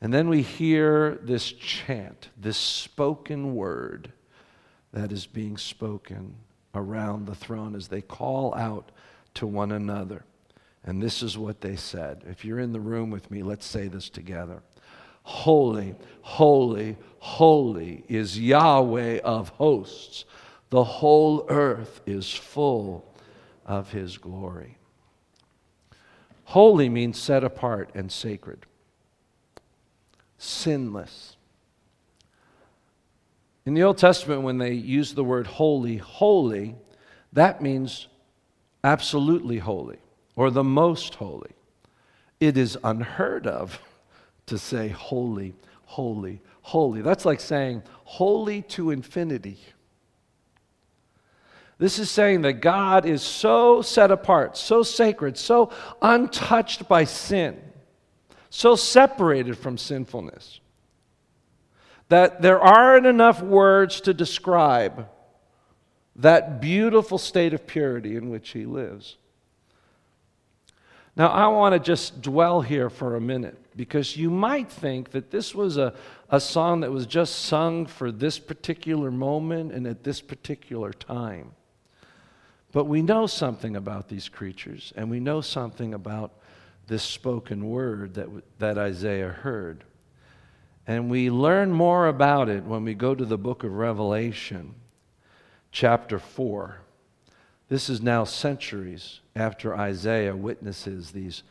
And 0.00 0.12
then 0.12 0.28
we 0.28 0.42
hear 0.42 1.14
this 1.22 1.52
chant, 1.52 2.28
this 2.36 2.58
spoken 2.58 3.54
word 3.54 4.12
that 4.92 5.12
is 5.12 5.26
being 5.26 5.56
spoken 5.56 6.34
around 6.74 7.26
the 7.26 7.34
throne 7.34 7.74
as 7.74 7.88
they 7.88 8.02
call 8.02 8.54
out 8.54 8.90
to 9.34 9.46
one 9.46 9.72
another. 9.72 10.24
And 10.84 11.02
this 11.02 11.22
is 11.22 11.38
what 11.38 11.60
they 11.60 11.76
said. 11.76 12.24
If 12.28 12.44
you're 12.44 12.60
in 12.60 12.72
the 12.72 12.80
room 12.80 13.10
with 13.10 13.30
me, 13.30 13.42
let's 13.42 13.64
say 13.64 13.88
this 13.88 14.10
together. 14.10 14.62
Holy, 15.24 15.94
holy, 16.20 16.96
holy 17.18 18.04
is 18.08 18.38
Yahweh 18.38 19.18
of 19.24 19.48
hosts. 19.50 20.26
The 20.70 20.84
whole 20.84 21.46
earth 21.48 22.02
is 22.06 22.32
full 22.32 23.04
of 23.66 23.90
his 23.90 24.18
glory. 24.18 24.76
Holy 26.44 26.88
means 26.88 27.18
set 27.18 27.42
apart 27.42 27.90
and 27.94 28.12
sacred, 28.12 28.66
sinless. 30.36 31.36
In 33.64 33.72
the 33.72 33.82
Old 33.82 33.96
Testament, 33.96 34.42
when 34.42 34.58
they 34.58 34.72
use 34.72 35.14
the 35.14 35.24
word 35.24 35.46
holy, 35.46 35.96
holy, 35.96 36.74
that 37.32 37.62
means 37.62 38.08
absolutely 38.82 39.58
holy 39.58 39.98
or 40.36 40.50
the 40.50 40.62
most 40.62 41.14
holy. 41.14 41.52
It 42.40 42.58
is 42.58 42.76
unheard 42.84 43.46
of 43.46 43.80
to 44.46 44.58
say 44.58 44.88
holy, 44.88 45.54
holy, 45.84 46.40
holy. 46.62 47.02
That's 47.02 47.24
like 47.24 47.40
saying 47.40 47.82
holy 48.04 48.62
to 48.62 48.90
infinity. 48.90 49.58
This 51.78 51.98
is 51.98 52.10
saying 52.10 52.42
that 52.42 52.54
God 52.54 53.04
is 53.04 53.22
so 53.22 53.82
set 53.82 54.10
apart, 54.10 54.56
so 54.56 54.82
sacred, 54.82 55.36
so 55.36 55.70
untouched 56.00 56.88
by 56.88 57.04
sin, 57.04 57.60
so 58.48 58.76
separated 58.76 59.58
from 59.58 59.76
sinfulness, 59.76 60.60
that 62.08 62.42
there 62.42 62.60
aren't 62.60 63.06
enough 63.06 63.42
words 63.42 64.00
to 64.02 64.14
describe 64.14 65.08
that 66.16 66.60
beautiful 66.60 67.18
state 67.18 67.52
of 67.52 67.66
purity 67.66 68.14
in 68.14 68.30
which 68.30 68.50
He 68.50 68.64
lives. 68.66 69.16
Now, 71.16 71.28
I 71.28 71.48
want 71.48 71.72
to 71.72 71.80
just 71.80 72.22
dwell 72.22 72.60
here 72.60 72.88
for 72.88 73.16
a 73.16 73.20
minute 73.20 73.58
because 73.76 74.16
you 74.16 74.30
might 74.30 74.70
think 74.70 75.10
that 75.10 75.30
this 75.30 75.54
was 75.54 75.76
a, 75.76 75.94
a 76.30 76.40
song 76.40 76.80
that 76.80 76.92
was 76.92 77.06
just 77.06 77.44
sung 77.46 77.86
for 77.86 78.12
this 78.12 78.38
particular 78.38 79.10
moment 79.10 79.72
and 79.72 79.86
at 79.86 80.04
this 80.04 80.20
particular 80.20 80.92
time. 80.92 81.52
But 82.72 82.84
we 82.84 83.02
know 83.02 83.26
something 83.26 83.76
about 83.76 84.08
these 84.08 84.28
creatures, 84.28 84.92
and 84.96 85.10
we 85.10 85.20
know 85.20 85.40
something 85.40 85.94
about 85.94 86.32
this 86.86 87.02
spoken 87.02 87.68
word 87.68 88.14
that, 88.14 88.28
that 88.58 88.78
Isaiah 88.78 89.28
heard. 89.28 89.84
And 90.86 91.10
we 91.10 91.30
learn 91.30 91.70
more 91.70 92.08
about 92.08 92.48
it 92.48 92.64
when 92.64 92.84
we 92.84 92.94
go 92.94 93.14
to 93.14 93.24
the 93.24 93.38
book 93.38 93.64
of 93.64 93.72
Revelation, 93.72 94.74
chapter 95.72 96.18
4. 96.18 96.80
This 97.68 97.88
is 97.88 98.02
now 98.02 98.24
centuries 98.24 99.20
after 99.34 99.74
Isaiah 99.74 100.36
witnesses 100.36 101.12
these 101.12 101.42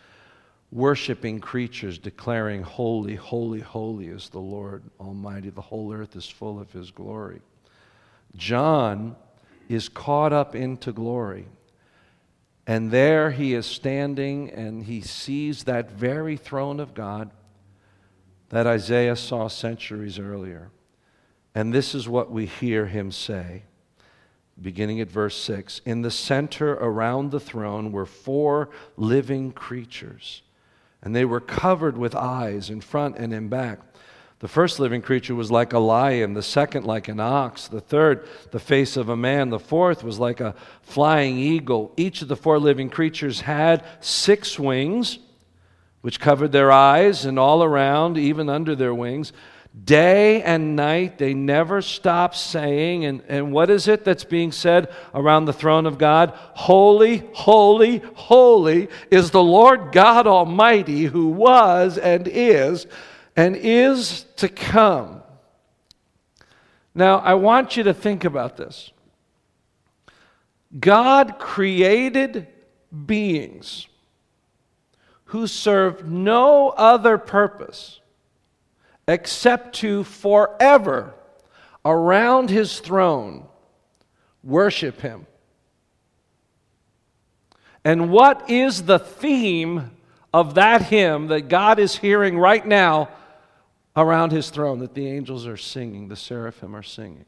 worshiping 0.73 1.39
creatures 1.39 1.99
declaring, 1.99 2.63
Holy, 2.63 3.15
holy, 3.15 3.59
holy 3.59 4.07
is 4.07 4.29
the 4.29 4.39
Lord 4.39 4.83
Almighty. 4.99 5.49
The 5.49 5.61
whole 5.61 5.93
earth 5.93 6.15
is 6.15 6.27
full 6.27 6.59
of 6.59 6.71
His 6.71 6.91
glory. 6.91 7.41
John 8.35 9.15
is 9.69 9.87
caught 9.87 10.33
up 10.33 10.55
into 10.55 10.91
glory. 10.91 11.45
And 12.65 12.91
there 12.91 13.31
he 13.31 13.53
is 13.53 13.65
standing 13.65 14.49
and 14.49 14.83
he 14.83 15.01
sees 15.01 15.65
that 15.65 15.91
very 15.91 16.37
throne 16.37 16.79
of 16.79 16.93
God 16.93 17.29
that 18.49 18.67
Isaiah 18.67 19.15
saw 19.17 19.49
centuries 19.49 20.17
earlier. 20.17 20.69
And 21.53 21.73
this 21.73 21.93
is 21.93 22.07
what 22.07 22.31
we 22.31 22.45
hear 22.45 22.85
him 22.85 23.11
say 23.11 23.63
beginning 24.61 25.01
at 25.01 25.09
verse 25.09 25.35
6. 25.41 25.81
In 25.83 26.03
the 26.03 26.11
center 26.11 26.73
around 26.73 27.31
the 27.31 27.39
throne 27.39 27.91
were 27.91 28.05
four 28.05 28.69
living 28.95 29.51
creatures, 29.51 30.43
and 31.03 31.15
they 31.15 31.25
were 31.25 31.41
covered 31.41 31.97
with 31.97 32.15
eyes 32.15 32.69
in 32.69 32.81
front 32.81 33.17
and 33.17 33.33
in 33.33 33.49
back. 33.49 33.79
The 34.39 34.47
first 34.47 34.79
living 34.79 35.01
creature 35.01 35.35
was 35.35 35.51
like 35.51 35.73
a 35.73 35.79
lion, 35.79 36.33
the 36.33 36.41
second, 36.41 36.85
like 36.85 37.07
an 37.07 37.19
ox, 37.19 37.67
the 37.67 37.79
third, 37.79 38.27
the 38.51 38.59
face 38.59 38.97
of 38.97 39.09
a 39.09 39.15
man, 39.15 39.49
the 39.49 39.59
fourth 39.59 40.03
was 40.03 40.19
like 40.19 40.41
a 40.41 40.55
flying 40.81 41.37
eagle. 41.37 41.93
Each 41.95 42.21
of 42.21 42.27
the 42.27 42.35
four 42.35 42.59
living 42.59 42.89
creatures 42.89 43.41
had 43.41 43.85
six 44.01 44.57
wings, 44.57 45.19
which 46.01 46.19
covered 46.19 46.51
their 46.51 46.71
eyes 46.71 47.23
and 47.23 47.39
all 47.39 47.63
around, 47.63 48.17
even 48.17 48.49
under 48.49 48.75
their 48.75 48.93
wings. 48.93 49.31
Day 49.81 50.43
and 50.43 50.75
night, 50.75 51.17
they 51.17 51.33
never 51.33 51.81
stop 51.81 52.35
saying, 52.35 53.05
and, 53.05 53.23
and 53.27 53.51
what 53.51 53.71
is 53.71 53.87
it 53.87 54.05
that's 54.05 54.23
being 54.23 54.51
said 54.51 54.93
around 55.15 55.45
the 55.45 55.53
throne 55.53 55.87
of 55.87 55.97
God? 55.97 56.31
Holy, 56.53 57.27
holy, 57.33 57.97
holy 58.13 58.89
is 59.09 59.31
the 59.31 59.41
Lord 59.41 59.91
God 59.91 60.27
Almighty 60.27 61.05
who 61.05 61.29
was 61.29 61.97
and 61.97 62.27
is 62.27 62.85
and 63.35 63.55
is 63.55 64.25
to 64.35 64.47
come. 64.47 65.23
Now, 66.93 67.17
I 67.17 67.33
want 67.33 67.75
you 67.75 67.83
to 67.83 67.95
think 67.95 68.25
about 68.25 68.57
this. 68.57 68.91
God 70.79 71.39
created 71.39 72.47
beings 73.07 73.87
who 75.25 75.47
serve 75.47 76.07
no 76.07 76.69
other 76.69 77.17
purpose 77.17 77.99
except 79.07 79.75
to 79.75 80.03
forever 80.03 81.13
around 81.85 82.49
his 82.49 82.79
throne 82.79 83.45
worship 84.43 85.01
him. 85.01 85.25
And 87.85 88.11
what 88.11 88.49
is 88.49 88.83
the 88.83 88.99
theme 88.99 89.91
of 90.33 90.55
that 90.55 90.83
hymn 90.83 91.27
that 91.27 91.49
God 91.49 91.79
is 91.79 91.97
hearing 91.97 92.37
right 92.37 92.65
now 92.65 93.09
around 93.95 94.31
his 94.31 94.49
throne 94.49 94.79
that 94.79 94.93
the 94.93 95.07
angels 95.07 95.45
are 95.45 95.57
singing, 95.57 96.07
the 96.07 96.15
seraphim 96.15 96.75
are 96.75 96.83
singing. 96.83 97.25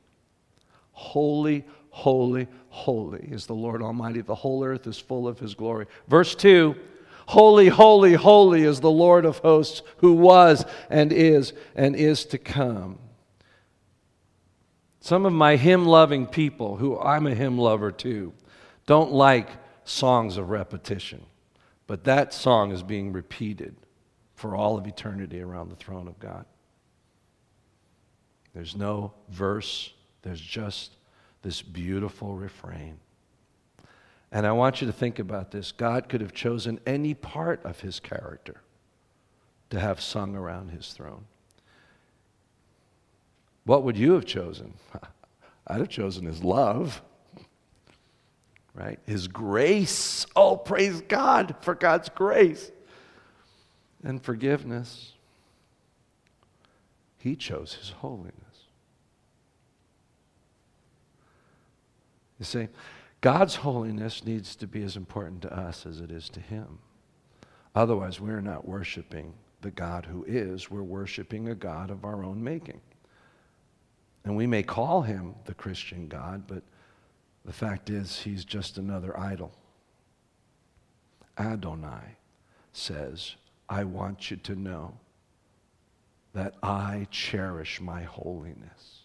Holy, 0.94 1.66
holy, 1.90 2.48
holy 2.70 3.28
is 3.32 3.46
the 3.46 3.54
Lord 3.54 3.82
Almighty. 3.82 4.22
The 4.22 4.34
whole 4.34 4.64
earth 4.64 4.88
is 4.88 4.98
full 4.98 5.28
of 5.28 5.40
his 5.40 5.54
glory. 5.54 5.88
Verse 6.08 6.34
2 6.36 6.76
Holy, 7.28 7.70
holy, 7.70 8.14
holy 8.14 8.64
is 8.64 8.82
the 8.82 8.92
Lord 8.92 9.26
of 9.26 9.40
hosts, 9.40 9.82
who 9.98 10.14
was 10.14 10.66
and 10.90 11.12
is 11.12 11.54
and 11.76 11.96
is 11.96 12.26
to 12.26 12.38
come. 12.38 13.00
Some 15.00 15.26
of 15.26 15.34
my 15.34 15.56
hymn 15.56 15.86
loving 15.86 16.28
people, 16.28 16.78
who 16.78 17.00
I'm 17.00 17.28
a 17.28 17.36
hymn 17.36 17.58
lover 17.58 17.92
too, 17.92 18.34
don't 18.86 19.12
like 19.12 19.50
songs 19.84 20.38
of 20.38 20.50
repetition. 20.50 21.26
But 21.88 22.06
that 22.06 22.34
song 22.34 22.72
is 22.72 22.84
being 22.84 23.14
repeated 23.14 23.76
for 24.34 24.56
all 24.56 24.78
of 24.78 24.88
eternity 24.88 25.42
around 25.42 25.70
the 25.70 25.76
throne 25.76 26.08
of 26.08 26.20
God. 26.20 26.46
There's 28.54 28.76
no 28.76 29.14
verse, 29.30 29.94
there's 30.22 30.42
just 30.42 30.96
this 31.42 31.62
beautiful 31.62 32.36
refrain. 32.36 33.00
And 34.36 34.46
I 34.46 34.52
want 34.52 34.82
you 34.82 34.88
to 34.88 34.92
think 34.92 35.18
about 35.18 35.52
this. 35.52 35.72
God 35.72 36.10
could 36.10 36.20
have 36.20 36.34
chosen 36.34 36.82
any 36.86 37.14
part 37.14 37.64
of 37.64 37.80
his 37.80 38.02
character 38.02 38.60
to 39.70 39.80
have 39.80 40.02
sung 40.02 40.36
around 40.36 40.72
his 40.72 40.92
throne. 40.92 41.24
What 43.64 43.84
would 43.84 43.96
you 43.96 44.12
have 44.12 44.26
chosen? 44.26 44.74
I'd 45.68 45.80
have 45.80 45.88
chosen 45.88 46.26
his 46.26 46.44
love, 46.44 47.02
right? 48.74 49.00
His 49.06 49.30
grace. 49.30 50.26
Oh, 50.36 50.58
praise 50.58 51.00
God 51.00 51.56
for 51.62 51.74
God's 51.74 52.10
grace 52.10 52.74
and 54.04 54.22
forgiveness. 54.22 55.14
He 57.20 57.38
chose 57.38 57.76
his 57.76 57.92
holiness. 57.92 58.34
You 62.38 62.44
see, 62.44 62.68
God's 63.26 63.56
holiness 63.56 64.24
needs 64.24 64.56
to 64.58 64.68
be 64.68 64.84
as 64.84 64.96
important 64.96 65.42
to 65.42 65.52
us 65.52 65.88
as 65.88 66.00
it 66.00 66.12
is 66.12 66.30
to 66.30 66.40
him. 66.40 66.78
Otherwise, 67.74 68.22
we're 68.22 68.40
not 68.40 68.68
worshiping 68.68 69.34
the 69.62 69.72
God 69.72 70.06
who 70.06 70.24
is, 70.26 70.70
we're 70.70 70.84
worshiping 70.84 71.50
a 71.50 71.56
God 71.56 71.90
of 71.90 72.06
our 72.06 72.24
own 72.24 72.44
making. 72.44 72.82
And 74.26 74.38
we 74.38 74.46
may 74.46 74.62
call 74.62 75.02
him 75.02 75.34
the 75.46 75.56
Christian 75.56 76.08
God, 76.08 76.44
but 76.46 76.62
the 77.44 77.52
fact 77.52 77.90
is, 77.90 78.20
he's 78.20 78.46
just 78.46 78.78
another 78.78 79.20
idol. 79.20 79.52
Adonai 81.40 82.18
says, 82.74 83.38
I 83.68 83.86
want 83.86 84.30
you 84.30 84.38
to 84.38 84.54
know 84.54 85.00
that 86.34 86.54
I 86.62 87.08
cherish 87.10 87.82
my 87.82 88.04
holiness. 88.04 89.05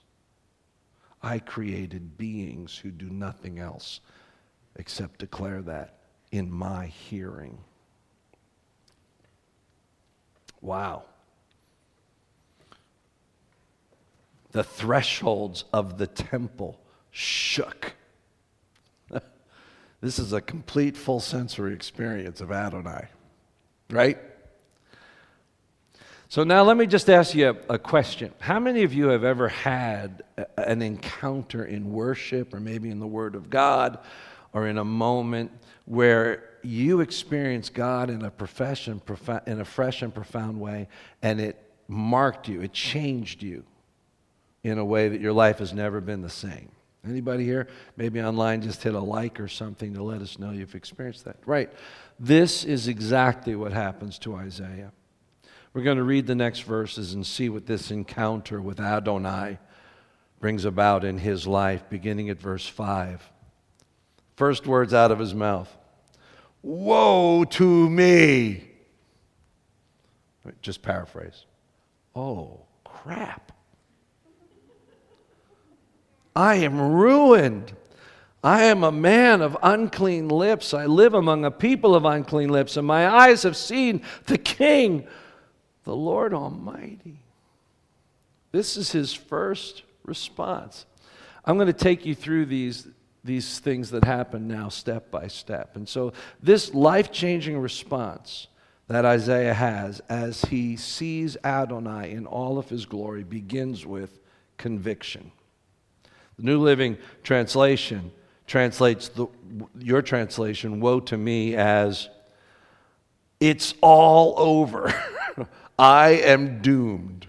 I 1.23 1.39
created 1.39 2.17
beings 2.17 2.79
who 2.79 2.91
do 2.91 3.11
nothing 3.11 3.59
else 3.59 4.01
except 4.77 5.19
declare 5.19 5.61
that 5.63 5.99
in 6.33 6.51
my 6.51 6.87
hearing. 6.87 7.59
Wow. 10.61 11.05
The 14.53 14.65
thresholds 14.65 15.65
of 15.73 15.99
the 15.99 16.07
temple 16.07 16.81
shook. 17.11 17.95
this 20.01 20.19
is 20.19 20.33
a 20.33 20.41
complete 20.41 20.97
full 20.97 21.21
sensory 21.21 21.75
experience 21.75 22.41
of 22.41 22.51
Adonai, 22.51 23.09
right? 23.91 24.19
So 26.31 26.45
now 26.45 26.63
let 26.63 26.77
me 26.77 26.87
just 26.87 27.11
ask 27.11 27.35
you 27.35 27.49
a, 27.49 27.75
a, 27.75 27.79
question. 27.79 28.33
How 28.39 28.61
many 28.61 28.85
of 28.85 28.95
you 28.95 29.09
have 29.09 29.25
ever 29.25 29.49
had 29.49 30.23
a, 30.39 30.47
an 30.61 30.81
encounter 30.81 31.65
in 31.65 31.91
worship 31.91 32.55
or 32.55 32.61
maybe 32.61 32.89
in 32.89 33.01
the 33.01 33.07
Word 33.09 33.35
of 33.35 33.51
God 33.51 33.99
or 34.53 34.69
in 34.69 34.79
a 34.79 34.85
moment 34.85 35.51
where 35.87 36.49
you 36.63 37.01
experienced 37.01 37.75
God 37.75 38.11
in 38.11 38.25
a, 38.25 38.31
profession, 38.31 39.03
in 39.49 39.61
a 39.61 39.65
fresh 39.65 40.03
and 40.03 40.15
profound 40.15 40.61
way 40.61 40.87
and 41.21 41.41
it 41.41 41.61
marked 41.89 42.47
you, 42.47 42.61
it 42.61 42.73
changed 42.73 43.43
you 43.43 43.65
in 44.63 44.79
a 44.79 44.85
way 44.85 45.09
that 45.09 45.21
your 45.21 45.33
life 45.33 45.59
has 45.59 45.73
never 45.73 46.01
been 46.01 46.23
the 46.23 46.31
same? 46.31 46.69
Anybody 47.05 47.45
here? 47.45 47.67
Maybe 47.97 48.23
online 48.23 48.63
just 48.63 48.85
hit 48.85 48.95
a 48.95 49.01
like 49.01 49.41
or 49.41 49.49
something 49.49 49.95
to 49.95 50.03
let 50.05 50.23
us 50.23 50.39
know 50.39 50.53
you've 50.53 50.77
experienced 50.77 51.25
that. 51.25 51.39
Right. 51.45 51.73
This 52.21 52.63
is 52.63 52.87
exactly 52.87 53.57
what 53.57 53.73
happens 53.73 54.17
to 54.21 54.37
Isaiah. 54.37 54.93
We're 55.73 55.83
going 55.83 55.99
to 55.99 56.03
read 56.03 56.27
the 56.27 56.35
next 56.35 56.61
verses 56.63 57.15
and 57.15 57.25
see 57.25 57.49
what 57.49 57.67
this 57.67 57.93
encounter 57.93 58.61
with 58.61 58.81
Adonai 58.81 59.59
brings 60.41 60.65
about 60.65 61.05
in 61.05 61.19
his 61.19 61.47
life, 61.47 61.85
beginning 61.89 62.29
at 62.29 62.41
verse 62.41 62.67
5. 62.67 63.31
First 64.37 64.67
words 64.67 64.93
out 64.93 65.13
of 65.13 65.19
his 65.19 65.35
mouth 65.35 65.75
Woe 66.63 67.45
to 67.45 67.89
me! 67.89 68.69
Just 70.61 70.83
paraphrase. 70.83 71.45
Oh, 72.17 72.61
crap. 72.85 73.53
I 76.35 76.57
am 76.57 76.81
ruined. 76.81 77.73
I 78.43 78.65
am 78.65 78.83
a 78.83 78.93
man 78.93 79.43
of 79.43 79.57
unclean 79.63 80.29
lips. 80.29 80.75
I 80.75 80.87
live 80.87 81.15
among 81.15 81.45
a 81.45 81.51
people 81.51 81.95
of 81.95 82.05
unclean 82.05 82.49
lips, 82.49 82.77
and 82.77 82.87
my 82.87 83.07
eyes 83.07 83.43
have 83.45 83.57
seen 83.57 84.03
the 84.27 84.39
King 84.39 85.07
the 85.85 85.95
Lord 85.95 86.35
Almighty. 86.35 87.21
This 88.53 88.77
is 88.77 88.93
his 88.93 89.13
first 89.13 89.83
response. 90.05 90.87
I'm 91.45 91.57
going 91.57 91.67
to 91.69 91.73
take 91.73 92.05
you 92.05 92.15
through 92.15 92.47
these, 92.47 92.87
these 93.25 93.59
things 93.59 93.91
that 93.91 94.05
happen 94.05 94.49
now 94.49 94.69
step 94.69 95.11
by 95.11 95.29
step. 95.29 95.77
And 95.77 95.89
so, 95.89 96.13
this 96.43 96.75
life 96.75 97.13
changing 97.13 97.59
response 97.59 98.49
that 98.89 99.05
Isaiah 99.05 99.55
has 99.55 100.01
as 100.09 100.43
he 100.47 100.77
sees 100.77 101.37
Adonai 101.45 102.11
in 102.11 102.27
all 102.27 102.59
of 102.59 102.69
his 102.69 102.87
glory 102.87 103.23
begins 103.23 103.87
with 103.87 104.19
conviction. 104.59 105.31
The 106.37 106.43
New 106.43 106.59
Living 106.59 106.99
Translation 107.23 108.11
translates 108.47 109.09
the, 109.09 109.29
your 109.79 110.03
translation, 110.03 110.81
woe 110.81 110.99
to 110.99 111.17
me, 111.17 111.55
as 111.55 112.09
it's 113.39 113.75
all 113.81 114.35
over. 114.37 114.93
I 115.81 116.11
am 116.11 116.61
doomed. 116.61 117.27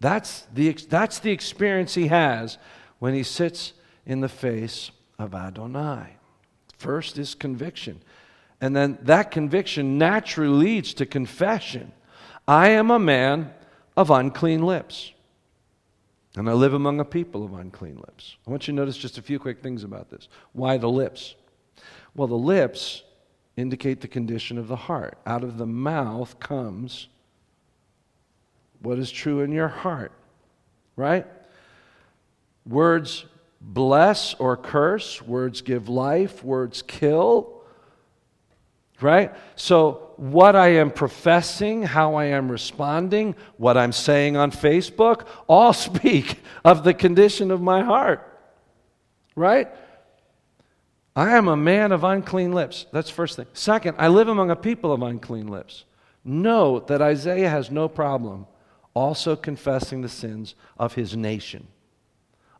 That's 0.00 0.42
the, 0.52 0.70
that's 0.72 1.18
the 1.18 1.30
experience 1.30 1.94
he 1.94 2.08
has 2.08 2.58
when 2.98 3.14
he 3.14 3.22
sits 3.22 3.72
in 4.04 4.20
the 4.20 4.28
face 4.28 4.90
of 5.18 5.34
Adonai. 5.34 6.18
First 6.76 7.16
is 7.16 7.34
conviction. 7.34 8.02
And 8.60 8.76
then 8.76 8.98
that 9.00 9.30
conviction 9.30 9.96
naturally 9.96 10.50
leads 10.50 10.92
to 10.94 11.06
confession. 11.06 11.90
I 12.46 12.68
am 12.68 12.90
a 12.90 12.98
man 12.98 13.54
of 13.96 14.10
unclean 14.10 14.60
lips. 14.60 15.14
And 16.36 16.50
I 16.50 16.52
live 16.52 16.74
among 16.74 17.00
a 17.00 17.04
people 17.06 17.46
of 17.46 17.54
unclean 17.54 17.96
lips. 17.96 18.36
I 18.46 18.50
want 18.50 18.68
you 18.68 18.72
to 18.72 18.76
notice 18.76 18.98
just 18.98 19.16
a 19.16 19.22
few 19.22 19.38
quick 19.38 19.62
things 19.62 19.84
about 19.84 20.10
this. 20.10 20.28
Why 20.52 20.76
the 20.76 20.90
lips? 20.90 21.34
Well, 22.14 22.28
the 22.28 22.34
lips 22.34 23.04
indicate 23.56 24.00
the 24.00 24.08
condition 24.08 24.58
of 24.58 24.68
the 24.68 24.76
heart. 24.76 25.18
Out 25.26 25.42
of 25.42 25.58
the 25.58 25.66
mouth 25.66 26.38
comes 26.38 27.08
what 28.80 28.98
is 28.98 29.10
true 29.10 29.40
in 29.40 29.52
your 29.52 29.68
heart, 29.68 30.12
right? 30.96 31.26
Words 32.66 33.24
bless 33.60 34.34
or 34.34 34.56
curse, 34.56 35.22
words 35.22 35.62
give 35.62 35.88
life, 35.88 36.44
words 36.44 36.82
kill, 36.82 37.62
right? 39.00 39.34
So, 39.56 40.02
what 40.16 40.56
I 40.56 40.68
am 40.68 40.90
professing, 40.90 41.82
how 41.82 42.14
I 42.14 42.26
am 42.26 42.50
responding, 42.50 43.34
what 43.58 43.76
I'm 43.76 43.92
saying 43.92 44.36
on 44.36 44.50
Facebook, 44.50 45.26
all 45.46 45.72
speak 45.74 46.40
of 46.64 46.84
the 46.84 46.94
condition 46.94 47.50
of 47.50 47.60
my 47.60 47.82
heart, 47.82 48.26
right? 49.34 49.68
I 51.16 51.34
am 51.34 51.48
a 51.48 51.56
man 51.56 51.92
of 51.92 52.04
unclean 52.04 52.52
lips. 52.52 52.84
That's 52.92 53.08
first 53.08 53.36
thing. 53.36 53.46
Second, 53.54 53.96
I 53.98 54.08
live 54.08 54.28
among 54.28 54.50
a 54.50 54.56
people 54.56 54.92
of 54.92 55.02
unclean 55.02 55.48
lips. 55.48 55.84
Note 56.22 56.88
that 56.88 57.00
Isaiah 57.00 57.48
has 57.48 57.70
no 57.70 57.88
problem 57.88 58.46
also 58.92 59.34
confessing 59.34 60.02
the 60.02 60.10
sins 60.10 60.54
of 60.78 60.94
his 60.94 61.16
nation, 61.16 61.68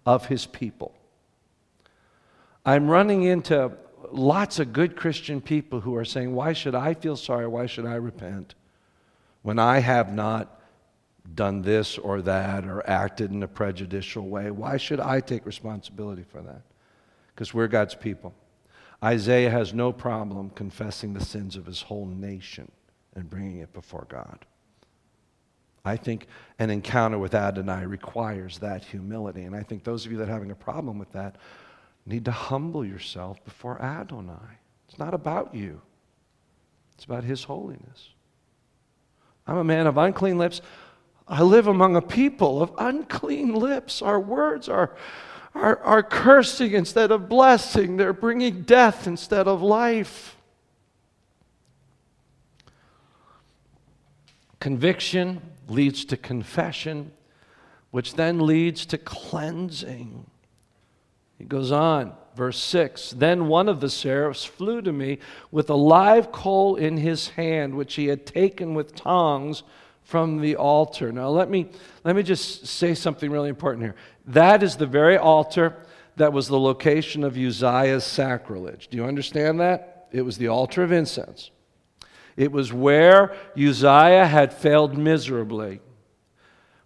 of 0.07 0.27
his 0.27 0.47
people. 0.47 0.95
I'm 2.65 2.89
running 2.89 3.25
into 3.25 3.73
lots 4.11 4.59
of 4.59 4.73
good 4.73 4.97
Christian 4.97 5.43
people 5.43 5.81
who 5.81 5.95
are 5.95 6.05
saying, 6.05 6.35
Why 6.35 6.55
should 6.55 6.75
I 6.75 6.95
feel 6.95 7.17
sorry? 7.17 7.47
Why 7.47 7.67
should 7.67 7.85
I 7.85 7.97
repent 7.97 8.55
when 9.43 9.59
I 9.59 9.81
have 9.81 10.15
not 10.15 10.61
done 11.35 11.61
this 11.61 11.99
or 11.99 12.23
that 12.23 12.65
or 12.65 12.89
acted 12.89 13.33
in 13.33 13.43
a 13.43 13.49
prejudicial 13.49 14.27
way? 14.27 14.51
Why 14.51 14.79
should 14.79 15.01
I 15.01 15.21
take 15.21 15.45
responsibility 15.45 16.23
for 16.23 16.41
that? 16.41 16.63
Because 17.35 17.53
we're 17.53 17.69
God's 17.69 17.95
people. 17.95 18.35
Isaiah 19.03 19.51
has 19.51 19.75
no 19.75 19.93
problem 19.93 20.51
confessing 20.51 21.13
the 21.13 21.25
sins 21.25 21.57
of 21.57 21.67
his 21.67 21.83
whole 21.83 22.07
nation 22.07 22.71
and 23.15 23.29
bringing 23.29 23.59
it 23.59 23.73
before 23.73 24.07
God. 24.09 24.45
I 25.85 25.97
think 25.97 26.27
an 26.59 26.71
encounter 26.71 27.19
with 27.19 27.35
Adonai 27.35 27.87
requires 27.87 28.59
that 28.59 28.85
humility. 28.85 29.45
And 29.45 29.55
I 29.55 29.63
think 29.63 29.85
those 29.85 30.05
of 30.05 30.13
you 30.13 30.19
that 30.19 30.29
are 30.29 30.33
having 30.33 30.51
a 30.51 30.57
problem 30.57 30.99
with 30.99 31.13
that 31.13 31.37
need 32.05 32.25
to 32.25 32.33
humble 32.33 32.85
yourself 32.85 33.43
before 33.45 33.81
Adonai. 33.81 34.59
It's 34.89 34.99
not 34.99 35.15
about 35.15 35.55
you, 35.55 35.81
it's 36.95 37.05
about 37.05 37.25
His 37.25 37.45
holiness. 37.45 38.11
I'm 39.47 39.59
a 39.59 39.65
man 39.65 39.87
of 39.87 39.97
unclean 39.97 40.39
lips. 40.39 40.61
I 41.29 41.43
live 41.43 41.67
among 41.67 41.97
a 41.97 42.03
people 42.03 42.63
of 42.63 42.73
unclean 42.79 43.55
lips. 43.55 44.03
Our 44.03 44.19
words 44.21 44.69
are, 44.69 44.97
are, 45.57 45.79
are 45.83 46.03
cursing 46.03 46.73
instead 46.73 47.11
of 47.11 47.29
blessing, 47.29 47.97
they're 47.97 48.13
bringing 48.13 48.63
death 48.63 49.07
instead 49.07 49.49
of 49.49 49.63
life. 49.63 50.37
Conviction 54.61 55.41
leads 55.69 56.05
to 56.07 56.17
confession, 56.17 57.13
which 57.91 58.15
then 58.15 58.47
leads 58.47 58.85
to 58.87 58.99
cleansing. 58.99 60.27
He 61.39 61.45
goes 61.45 61.73
on, 61.73 62.15
verse 62.35 62.59
6 62.59 63.11
Then 63.11 63.49
one 63.49 63.69
of 63.69 63.81
the 63.81 63.91
seraphs 63.91 64.45
flew 64.45 64.83
to 64.83 64.93
me 64.93 65.19
with 65.51 65.71
a 65.71 65.75
live 65.75 66.33
coal 66.33 66.77
in 66.77 66.97
his 66.99 67.29
hand, 67.31 67.75
which 67.75 67.95
he 67.95 68.07
had 68.07 68.27
taken 68.27 68.75
with 68.75 68.95
tongs 68.95 69.63
from 70.07 70.41
the 70.41 70.55
altar. 70.55 71.11
Now, 71.11 71.31
let 71.31 71.51
me, 71.51 71.67
let 72.05 72.15
me 72.15 72.23
just 72.23 72.65
say 72.69 72.95
something 72.95 73.29
really 73.29 73.49
important 73.49 73.83
here. 73.83 73.97
That 74.29 74.63
is 74.63 74.77
the 74.77 74.87
very 74.87 75.17
altar 75.17 75.77
that 76.15 76.33
was 76.33 76.47
the 76.47 76.59
location 76.59 77.25
of 77.25 77.37
Uzziah's 77.37 78.05
sacrilege. 78.05 78.87
Do 78.87 78.97
you 78.99 79.05
understand 79.05 79.59
that? 79.59 80.07
It 80.13 80.23
was 80.23 80.39
the 80.39 80.47
altar 80.47 80.85
of 80.85 80.93
incense. 80.93 81.51
It 82.37 82.53
was 82.53 82.73
where 82.73 83.35
Uzziah 83.59 84.27
had 84.27 84.55
failed 84.55 84.97
miserably. 84.97 85.81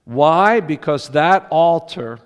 Why? 0.05 0.61
Because 0.61 1.11
that 1.11 1.47
altar 1.51 2.21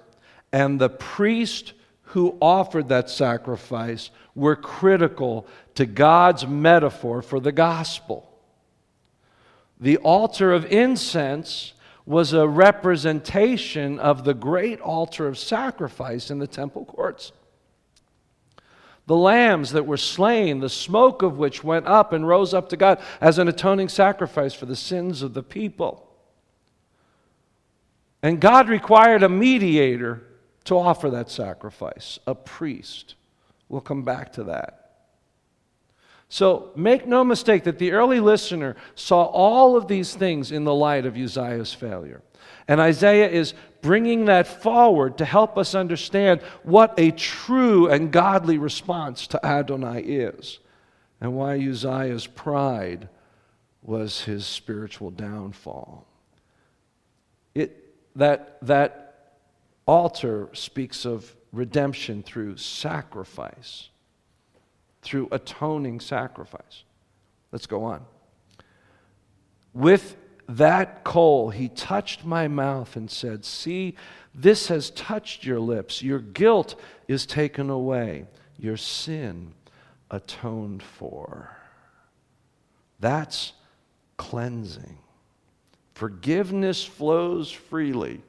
and 0.52 0.80
the 0.80 0.90
priest 0.90 1.72
who 2.02 2.38
offered 2.40 2.88
that 2.90 3.10
sacrifice 3.10 4.10
were 4.36 4.54
critical 4.54 5.48
to 5.74 5.86
God's 5.86 6.46
metaphor 6.46 7.20
for 7.20 7.40
the 7.40 7.50
gospel. 7.50 8.30
The 9.80 9.96
altar 9.98 10.52
of 10.52 10.64
incense 10.66 11.72
was 12.06 12.32
a 12.32 12.46
representation 12.46 13.98
of 13.98 14.24
the 14.24 14.34
great 14.34 14.80
altar 14.80 15.26
of 15.26 15.38
sacrifice 15.38 16.30
in 16.30 16.38
the 16.38 16.46
temple 16.46 16.84
courts. 16.84 17.32
The 19.06 19.16
lambs 19.16 19.72
that 19.72 19.86
were 19.86 19.96
slain, 19.96 20.60
the 20.60 20.68
smoke 20.68 21.22
of 21.22 21.36
which 21.36 21.62
went 21.62 21.86
up 21.86 22.12
and 22.12 22.26
rose 22.26 22.54
up 22.54 22.68
to 22.70 22.76
God 22.76 23.02
as 23.20 23.38
an 23.38 23.48
atoning 23.48 23.88
sacrifice 23.88 24.54
for 24.54 24.66
the 24.66 24.76
sins 24.76 25.22
of 25.22 25.34
the 25.34 25.42
people. 25.42 26.08
And 28.22 28.40
God 28.40 28.68
required 28.68 29.22
a 29.22 29.28
mediator 29.28 30.22
to 30.64 30.78
offer 30.78 31.10
that 31.10 31.30
sacrifice, 31.30 32.18
a 32.26 32.34
priest. 32.34 33.14
We'll 33.68 33.82
come 33.82 34.02
back 34.02 34.32
to 34.34 34.44
that. 34.44 34.83
So 36.28 36.70
make 36.74 37.06
no 37.06 37.22
mistake 37.24 37.64
that 37.64 37.78
the 37.78 37.92
early 37.92 38.20
listener 38.20 38.76
saw 38.94 39.24
all 39.24 39.76
of 39.76 39.88
these 39.88 40.14
things 40.14 40.50
in 40.50 40.64
the 40.64 40.74
light 40.74 41.06
of 41.06 41.16
Uzziah's 41.16 41.72
failure. 41.72 42.22
And 42.66 42.80
Isaiah 42.80 43.28
is 43.28 43.54
bringing 43.82 44.24
that 44.24 44.46
forward 44.46 45.18
to 45.18 45.24
help 45.24 45.58
us 45.58 45.74
understand 45.74 46.40
what 46.62 46.94
a 46.98 47.10
true 47.10 47.88
and 47.88 48.10
godly 48.10 48.58
response 48.58 49.26
to 49.28 49.46
Adonai 49.46 50.00
is 50.00 50.58
and 51.20 51.34
why 51.34 51.56
Uzziah's 51.56 52.26
pride 52.26 53.08
was 53.82 54.22
his 54.22 54.46
spiritual 54.46 55.10
downfall. 55.10 56.06
It, 57.54 57.94
that, 58.16 58.58
that 58.62 59.36
altar 59.86 60.48
speaks 60.54 61.04
of 61.04 61.36
redemption 61.52 62.22
through 62.22 62.56
sacrifice, 62.56 63.90
through 65.04 65.28
atoning 65.30 66.00
sacrifice. 66.00 66.84
Let's 67.52 67.66
go 67.66 67.84
on. 67.84 68.04
With 69.72 70.16
that 70.48 71.04
coal, 71.04 71.50
he 71.50 71.68
touched 71.68 72.24
my 72.24 72.48
mouth 72.48 72.96
and 72.96 73.10
said, 73.10 73.44
See, 73.44 73.94
this 74.34 74.68
has 74.68 74.90
touched 74.90 75.44
your 75.44 75.60
lips. 75.60 76.02
Your 76.02 76.18
guilt 76.18 76.80
is 77.06 77.26
taken 77.26 77.70
away, 77.70 78.26
your 78.58 78.76
sin 78.76 79.54
atoned 80.10 80.82
for. 80.82 81.56
That's 83.00 83.52
cleansing. 84.16 84.98
Forgiveness 85.94 86.84
flows 86.84 87.50
freely 87.50 88.22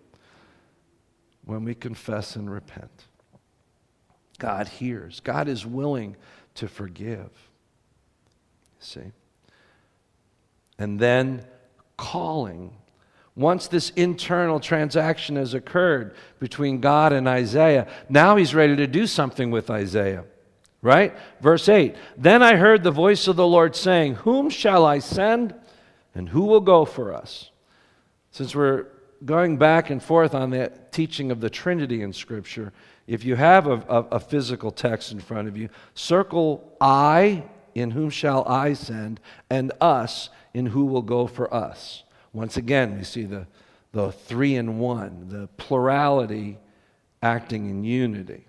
when 1.45 1.63
we 1.63 1.73
confess 1.75 2.35
and 2.35 2.49
repent. 2.49 3.05
God 4.37 4.67
hears, 4.67 5.19
God 5.21 5.47
is 5.47 5.65
willing 5.65 6.15
to 6.55 6.67
forgive. 6.67 7.29
See? 8.79 9.11
And 10.77 10.99
then 10.99 11.45
calling. 11.97 12.75
Once 13.35 13.67
this 13.67 13.89
internal 13.91 14.59
transaction 14.59 15.35
has 15.35 15.53
occurred 15.53 16.15
between 16.39 16.79
God 16.79 17.11
and 17.11 17.27
Isaiah, 17.27 17.87
now 18.07 18.37
he's 18.37 18.55
ready 18.55 18.75
to 18.77 18.87
do 18.87 19.07
something 19.07 19.51
with 19.51 19.69
Isaiah. 19.69 20.23
Right? 20.81 21.15
Verse 21.41 21.67
8 21.67 21.95
Then 22.15 22.43
I 22.43 22.55
heard 22.55 22.83
the 22.83 22.91
voice 22.91 23.27
of 23.27 23.35
the 23.35 23.47
Lord 23.47 23.75
saying, 23.75 24.15
Whom 24.15 24.49
shall 24.49 24.85
I 24.85 24.99
send, 24.99 25.55
and 26.13 26.29
who 26.29 26.43
will 26.43 26.61
go 26.61 26.85
for 26.85 27.13
us? 27.13 27.49
Since 28.31 28.55
we're 28.55 28.87
going 29.23 29.57
back 29.57 29.89
and 29.89 30.01
forth 30.01 30.35
on 30.35 30.51
the 30.51 30.71
teaching 30.91 31.31
of 31.31 31.41
the 31.41 31.49
Trinity 31.49 32.01
in 32.01 32.13
Scripture, 32.13 32.71
if 33.07 33.23
you 33.23 33.35
have 33.35 33.67
a, 33.67 33.83
a, 33.87 34.01
a, 34.13 34.19
physical 34.19 34.71
text 34.71 35.11
in 35.11 35.19
front 35.19 35.47
of 35.47 35.55
you, 35.55 35.69
circle 35.93 36.75
I, 36.81 37.43
in 37.75 37.91
whom 37.91 38.09
shall 38.09 38.47
I 38.47 38.73
send, 38.73 39.19
and 39.49 39.71
us, 39.79 40.29
in 40.53 40.65
who 40.67 40.85
will 40.85 41.03
go 41.03 41.27
for 41.27 41.53
us. 41.53 42.03
Once 42.33 42.57
again, 42.57 42.97
we 42.97 43.03
see 43.03 43.23
the, 43.23 43.45
the 43.91 44.11
three 44.11 44.55
in 44.55 44.79
one, 44.79 45.27
the 45.29 45.47
plurality 45.57 46.57
acting 47.21 47.69
in 47.69 47.83
unity. 47.83 48.45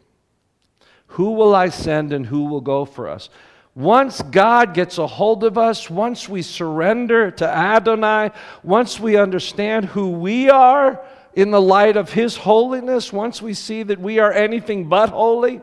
Who 1.09 1.33
will 1.33 1.55
I 1.55 1.69
send 1.69 2.13
and 2.13 2.27
who 2.27 2.47
will 2.47 2.61
go 2.61 2.85
for 2.85 3.09
us? 3.09 3.29
Once 3.75 4.23
God 4.23 4.73
gets 4.73 4.97
a 4.97 5.07
hold 5.07 5.45
of 5.45 5.59
us, 5.59 5.91
once 5.91 6.31
we 6.31 6.41
surrender 6.41 7.31
to 7.31 7.47
Adonai, 7.47 8.31
once 8.63 8.99
we 8.99 9.19
understand 9.19 9.85
who 9.85 10.11
we 10.11 10.49
are 10.49 11.05
in 11.37 11.51
the 11.51 11.61
light 11.61 11.97
of 11.97 12.13
His 12.13 12.35
holiness, 12.35 13.13
once 13.13 13.41
we 13.41 13.55
see 13.55 13.83
that 13.85 14.01
we 14.01 14.19
are 14.19 14.33
anything 14.33 14.89
but 14.89 15.11
holy 15.11 15.61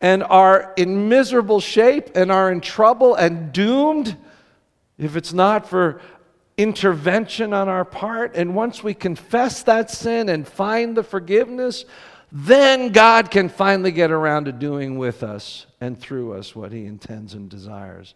and 0.00 0.22
are 0.22 0.72
in 0.76 1.08
miserable 1.08 1.60
shape 1.60 2.10
and 2.14 2.30
are 2.30 2.50
in 2.52 2.60
trouble 2.60 3.16
and 3.16 3.52
doomed, 3.52 4.16
if 4.96 5.16
it's 5.16 5.32
not 5.32 5.68
for 5.68 6.00
intervention 6.56 7.52
on 7.52 7.68
our 7.68 7.84
part, 7.84 8.36
and 8.36 8.54
once 8.54 8.82
we 8.82 8.94
confess 8.94 9.64
that 9.64 9.90
sin 9.90 10.28
and 10.28 10.46
find 10.46 10.96
the 10.96 11.02
forgiveness, 11.02 11.84
then 12.30 12.90
God 12.90 13.30
can 13.30 13.48
finally 13.48 13.90
get 13.90 14.12
around 14.12 14.44
to 14.44 14.52
doing 14.52 14.98
with 14.98 15.24
us 15.24 15.66
and 15.80 15.98
through 15.98 16.34
us 16.34 16.54
what 16.54 16.70
He 16.70 16.84
intends 16.84 17.34
and 17.34 17.50
desires. 17.50 18.14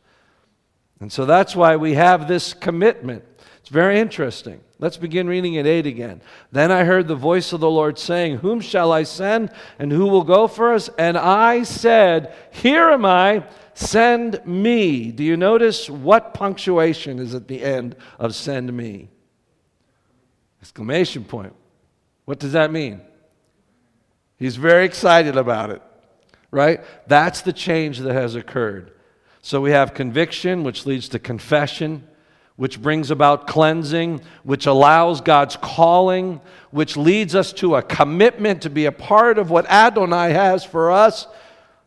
And 1.00 1.10
so 1.10 1.26
that's 1.26 1.56
why 1.56 1.74
we 1.74 1.94
have 1.94 2.28
this 2.28 2.54
commitment. 2.54 3.24
It's 3.62 3.70
very 3.70 4.00
interesting. 4.00 4.60
Let's 4.80 4.96
begin 4.96 5.28
reading 5.28 5.56
at 5.56 5.68
8 5.68 5.86
again. 5.86 6.20
Then 6.50 6.72
I 6.72 6.82
heard 6.82 7.06
the 7.06 7.14
voice 7.14 7.52
of 7.52 7.60
the 7.60 7.70
Lord 7.70 7.96
saying, 7.96 8.38
Whom 8.38 8.60
shall 8.60 8.90
I 8.90 9.04
send, 9.04 9.52
and 9.78 9.92
who 9.92 10.08
will 10.08 10.24
go 10.24 10.48
for 10.48 10.74
us? 10.74 10.90
And 10.98 11.16
I 11.16 11.62
said, 11.62 12.34
Here 12.50 12.90
am 12.90 13.04
I, 13.04 13.44
send 13.74 14.44
me. 14.44 15.12
Do 15.12 15.22
you 15.22 15.36
notice 15.36 15.88
what 15.88 16.34
punctuation 16.34 17.20
is 17.20 17.36
at 17.36 17.46
the 17.46 17.62
end 17.62 17.94
of 18.18 18.34
send 18.34 18.72
me? 18.72 19.10
Exclamation 20.60 21.22
point. 21.22 21.54
What 22.24 22.40
does 22.40 22.52
that 22.52 22.72
mean? 22.72 23.00
He's 24.38 24.56
very 24.56 24.84
excited 24.84 25.36
about 25.36 25.70
it, 25.70 25.82
right? 26.50 26.80
That's 27.06 27.42
the 27.42 27.52
change 27.52 28.00
that 28.00 28.12
has 28.12 28.34
occurred. 28.34 28.90
So 29.40 29.60
we 29.60 29.70
have 29.70 29.94
conviction, 29.94 30.64
which 30.64 30.84
leads 30.84 31.08
to 31.10 31.20
confession, 31.20 32.08
which 32.56 32.80
brings 32.80 33.10
about 33.10 33.46
cleansing, 33.46 34.20
which 34.42 34.66
allows 34.66 35.20
God's 35.20 35.56
calling, 35.56 36.40
which 36.70 36.96
leads 36.96 37.34
us 37.34 37.52
to 37.54 37.76
a 37.76 37.82
commitment 37.82 38.62
to 38.62 38.70
be 38.70 38.84
a 38.84 38.92
part 38.92 39.38
of 39.38 39.50
what 39.50 39.66
Adonai 39.66 40.32
has 40.32 40.64
for 40.64 40.90
us. 40.90 41.26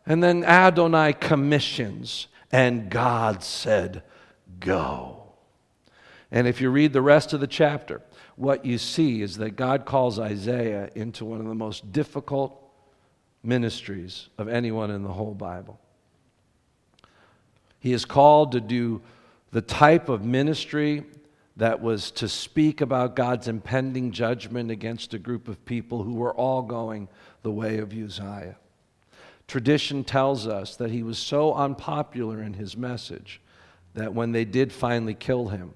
And 0.04 0.22
then 0.22 0.44
Adonai 0.44 1.14
commissions, 1.14 2.28
and 2.52 2.90
God 2.90 3.42
said, 3.42 4.02
Go. 4.60 5.32
And 6.30 6.46
if 6.46 6.60
you 6.60 6.70
read 6.70 6.92
the 6.92 7.02
rest 7.02 7.32
of 7.32 7.40
the 7.40 7.46
chapter, 7.46 8.02
what 8.36 8.64
you 8.64 8.78
see 8.78 9.22
is 9.22 9.38
that 9.38 9.56
God 9.56 9.84
calls 9.84 10.18
Isaiah 10.18 10.90
into 10.94 11.24
one 11.24 11.40
of 11.40 11.46
the 11.46 11.54
most 11.54 11.92
difficult 11.92 12.62
ministries 13.42 14.28
of 14.36 14.48
anyone 14.48 14.90
in 14.90 15.02
the 15.02 15.12
whole 15.12 15.34
Bible. 15.34 15.80
He 17.78 17.92
is 17.92 18.04
called 18.04 18.52
to 18.52 18.60
do 18.60 19.00
the 19.52 19.62
type 19.62 20.08
of 20.08 20.24
ministry 20.24 21.04
that 21.56 21.80
was 21.80 22.10
to 22.12 22.28
speak 22.28 22.80
about 22.80 23.16
God's 23.16 23.48
impending 23.48 24.12
judgment 24.12 24.70
against 24.70 25.14
a 25.14 25.18
group 25.18 25.48
of 25.48 25.64
people 25.64 26.02
who 26.02 26.14
were 26.14 26.34
all 26.34 26.62
going 26.62 27.08
the 27.42 27.50
way 27.50 27.78
of 27.78 27.92
Uzziah. 27.92 28.56
Tradition 29.48 30.04
tells 30.04 30.46
us 30.46 30.76
that 30.76 30.90
he 30.90 31.02
was 31.02 31.18
so 31.18 31.54
unpopular 31.54 32.42
in 32.42 32.54
his 32.54 32.76
message 32.76 33.40
that 33.94 34.12
when 34.12 34.32
they 34.32 34.44
did 34.44 34.72
finally 34.72 35.14
kill 35.14 35.48
him, 35.48 35.72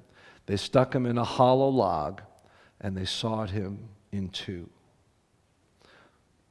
they 0.46 0.56
stuck 0.56 0.94
him 0.94 1.06
in 1.06 1.16
a 1.16 1.24
hollow 1.24 1.68
log 1.68 2.20
and 2.80 2.96
they 2.96 3.04
sawed 3.04 3.50
him 3.50 3.88
in 4.12 4.28
two. 4.28 4.68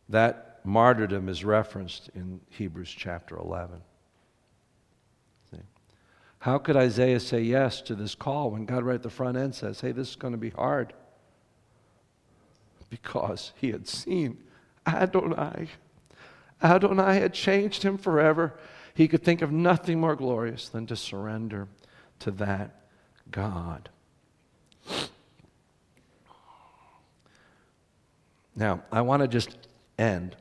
That 0.07 0.61
martyrdom 0.63 1.29
is 1.29 1.45
referenced 1.45 2.09
in 2.15 2.39
Hebrews 2.49 2.89
chapter 2.89 3.37
11. 3.37 3.81
How 6.39 6.57
could 6.57 6.77
Isaiah 6.77 7.19
say 7.19 7.41
yes 7.41 7.81
to 7.81 7.95
this 7.95 8.15
call 8.15 8.51
when 8.51 8.65
God, 8.65 8.83
right 8.83 8.95
at 8.95 9.03
the 9.03 9.09
front 9.09 9.37
end, 9.37 9.55
says, 9.55 9.81
Hey, 9.81 9.91
this 9.91 10.09
is 10.09 10.15
going 10.15 10.31
to 10.31 10.37
be 10.37 10.51
hard? 10.51 10.93
Because 12.89 13.51
he 13.57 13.71
had 13.71 13.87
seen 13.87 14.37
Adonai. 14.87 15.67
Adonai 16.63 17.19
had 17.19 17.33
changed 17.33 17.83
him 17.83 17.97
forever. 17.97 18.57
He 18.93 19.07
could 19.07 19.23
think 19.23 19.41
of 19.41 19.51
nothing 19.51 19.99
more 19.99 20.15
glorious 20.15 20.69
than 20.69 20.87
to 20.87 20.95
surrender 20.95 21.67
to 22.19 22.31
that 22.31 22.83
God. 23.29 23.89
Now, 28.55 28.83
I 28.91 29.01
want 29.01 29.21
to 29.21 29.27
just 29.27 29.57
end 29.97 30.35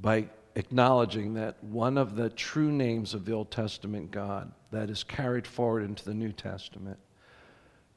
by 0.00 0.28
acknowledging 0.56 1.34
that 1.34 1.62
one 1.62 1.98
of 1.98 2.16
the 2.16 2.30
true 2.30 2.72
names 2.72 3.14
of 3.14 3.24
the 3.26 3.32
Old 3.32 3.50
Testament 3.50 4.10
God 4.10 4.50
that 4.72 4.90
is 4.90 5.04
carried 5.04 5.46
forward 5.46 5.84
into 5.84 6.04
the 6.04 6.14
New 6.14 6.32
Testament 6.32 6.98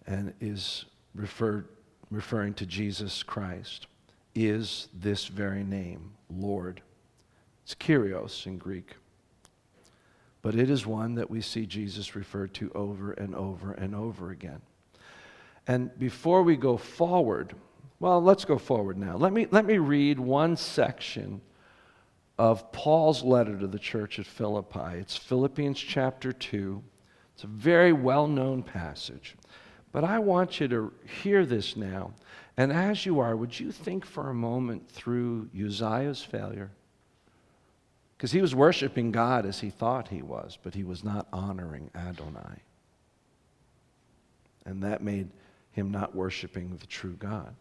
and 0.05 0.33
is 0.41 0.85
referred, 1.15 1.69
referring 2.11 2.53
to 2.55 2.65
Jesus 2.65 3.23
Christ 3.23 3.87
is 4.35 4.89
this 4.93 5.27
very 5.27 5.63
name, 5.63 6.11
Lord. 6.29 6.81
It's 7.63 7.75
Kyrios 7.75 8.45
in 8.45 8.57
Greek. 8.57 8.95
But 10.41 10.55
it 10.55 10.69
is 10.69 10.85
one 10.85 11.15
that 11.15 11.29
we 11.29 11.41
see 11.41 11.65
Jesus 11.65 12.15
referred 12.15 12.53
to 12.55 12.71
over 12.75 13.13
and 13.13 13.35
over 13.35 13.71
and 13.71 13.95
over 13.95 14.31
again. 14.31 14.61
And 15.67 15.97
before 15.97 16.43
we 16.43 16.55
go 16.55 16.77
forward, 16.77 17.53
well, 17.99 18.21
let's 18.21 18.45
go 18.45 18.57
forward 18.57 18.97
now. 18.97 19.17
Let 19.17 19.33
me, 19.33 19.47
let 19.51 19.65
me 19.65 19.77
read 19.77 20.19
one 20.19 20.57
section 20.57 21.41
of 22.39 22.71
Paul's 22.71 23.21
letter 23.21 23.59
to 23.59 23.67
the 23.67 23.77
church 23.77 24.17
at 24.17 24.25
Philippi. 24.25 24.97
It's 24.97 25.17
Philippians 25.17 25.77
chapter 25.77 26.31
2. 26.31 26.81
It's 27.35 27.43
a 27.43 27.47
very 27.47 27.91
well 27.91 28.27
known 28.27 28.63
passage. 28.63 29.35
But 29.91 30.05
I 30.05 30.19
want 30.19 30.61
you 30.61 30.69
to 30.69 30.93
hear 31.21 31.45
this 31.45 31.75
now. 31.75 32.13
And 32.55 32.71
as 32.71 33.05
you 33.05 33.19
are, 33.19 33.35
would 33.35 33.59
you 33.59 33.73
think 33.73 34.05
for 34.05 34.29
a 34.29 34.33
moment 34.33 34.89
through 34.89 35.49
Uzziah's 35.53 36.23
failure? 36.23 36.71
Because 38.15 38.31
he 38.31 38.41
was 38.41 38.55
worshiping 38.55 39.11
God 39.11 39.45
as 39.45 39.59
he 39.59 39.69
thought 39.69 40.07
he 40.07 40.21
was, 40.21 40.57
but 40.63 40.73
he 40.73 40.83
was 40.83 41.03
not 41.03 41.27
honoring 41.33 41.89
Adonai. 41.93 42.61
And 44.65 44.81
that 44.83 45.03
made 45.03 45.29
him 45.73 45.91
not 45.91 46.15
worshiping 46.15 46.77
the 46.77 46.87
true 46.87 47.17
God. 47.19 47.53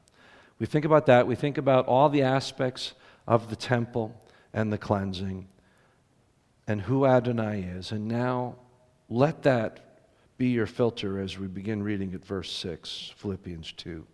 We 0.61 0.67
think 0.67 0.85
about 0.85 1.07
that. 1.07 1.27
We 1.27 1.35
think 1.35 1.59
about 1.59 1.87
all 1.87 2.09
the 2.09 2.23
aspects 2.23 2.93
of 3.27 3.51
the 3.51 3.57
temple 3.57 4.15
and 4.53 4.73
the 4.73 4.79
cleansing 4.79 5.49
and 6.67 6.83
who 6.83 7.07
Adonai 7.07 7.63
is. 7.63 7.93
And 7.93 8.07
now 8.07 8.57
let 9.09 9.43
that 9.43 9.81
be 10.37 10.49
your 10.49 10.67
filter 10.67 11.21
as 11.21 11.39
we 11.39 11.49
begin 11.49 11.83
reading 11.83 12.15
at 12.15 12.25
verse 12.25 12.53
6, 12.53 13.13
Philippians 13.17 13.73
2. 13.73 14.07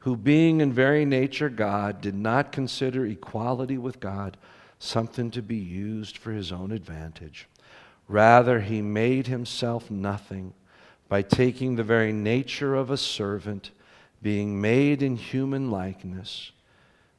Who, 0.00 0.16
being 0.16 0.60
in 0.60 0.72
very 0.72 1.04
nature 1.04 1.48
God, 1.48 2.00
did 2.00 2.14
not 2.14 2.52
consider 2.52 3.06
equality 3.06 3.78
with 3.78 4.00
God 4.00 4.36
something 4.78 5.30
to 5.30 5.40
be 5.40 5.56
used 5.56 6.18
for 6.18 6.32
his 6.32 6.50
own 6.50 6.72
advantage. 6.72 7.48
Rather, 8.08 8.60
he 8.60 8.82
made 8.82 9.28
himself 9.28 9.90
nothing 9.90 10.52
by 11.08 11.22
taking 11.22 11.76
the 11.76 11.84
very 11.84 12.12
nature 12.12 12.74
of 12.74 12.90
a 12.90 12.96
servant, 12.96 13.70
being 14.20 14.60
made 14.60 15.02
in 15.02 15.16
human 15.16 15.70
likeness 15.70 16.50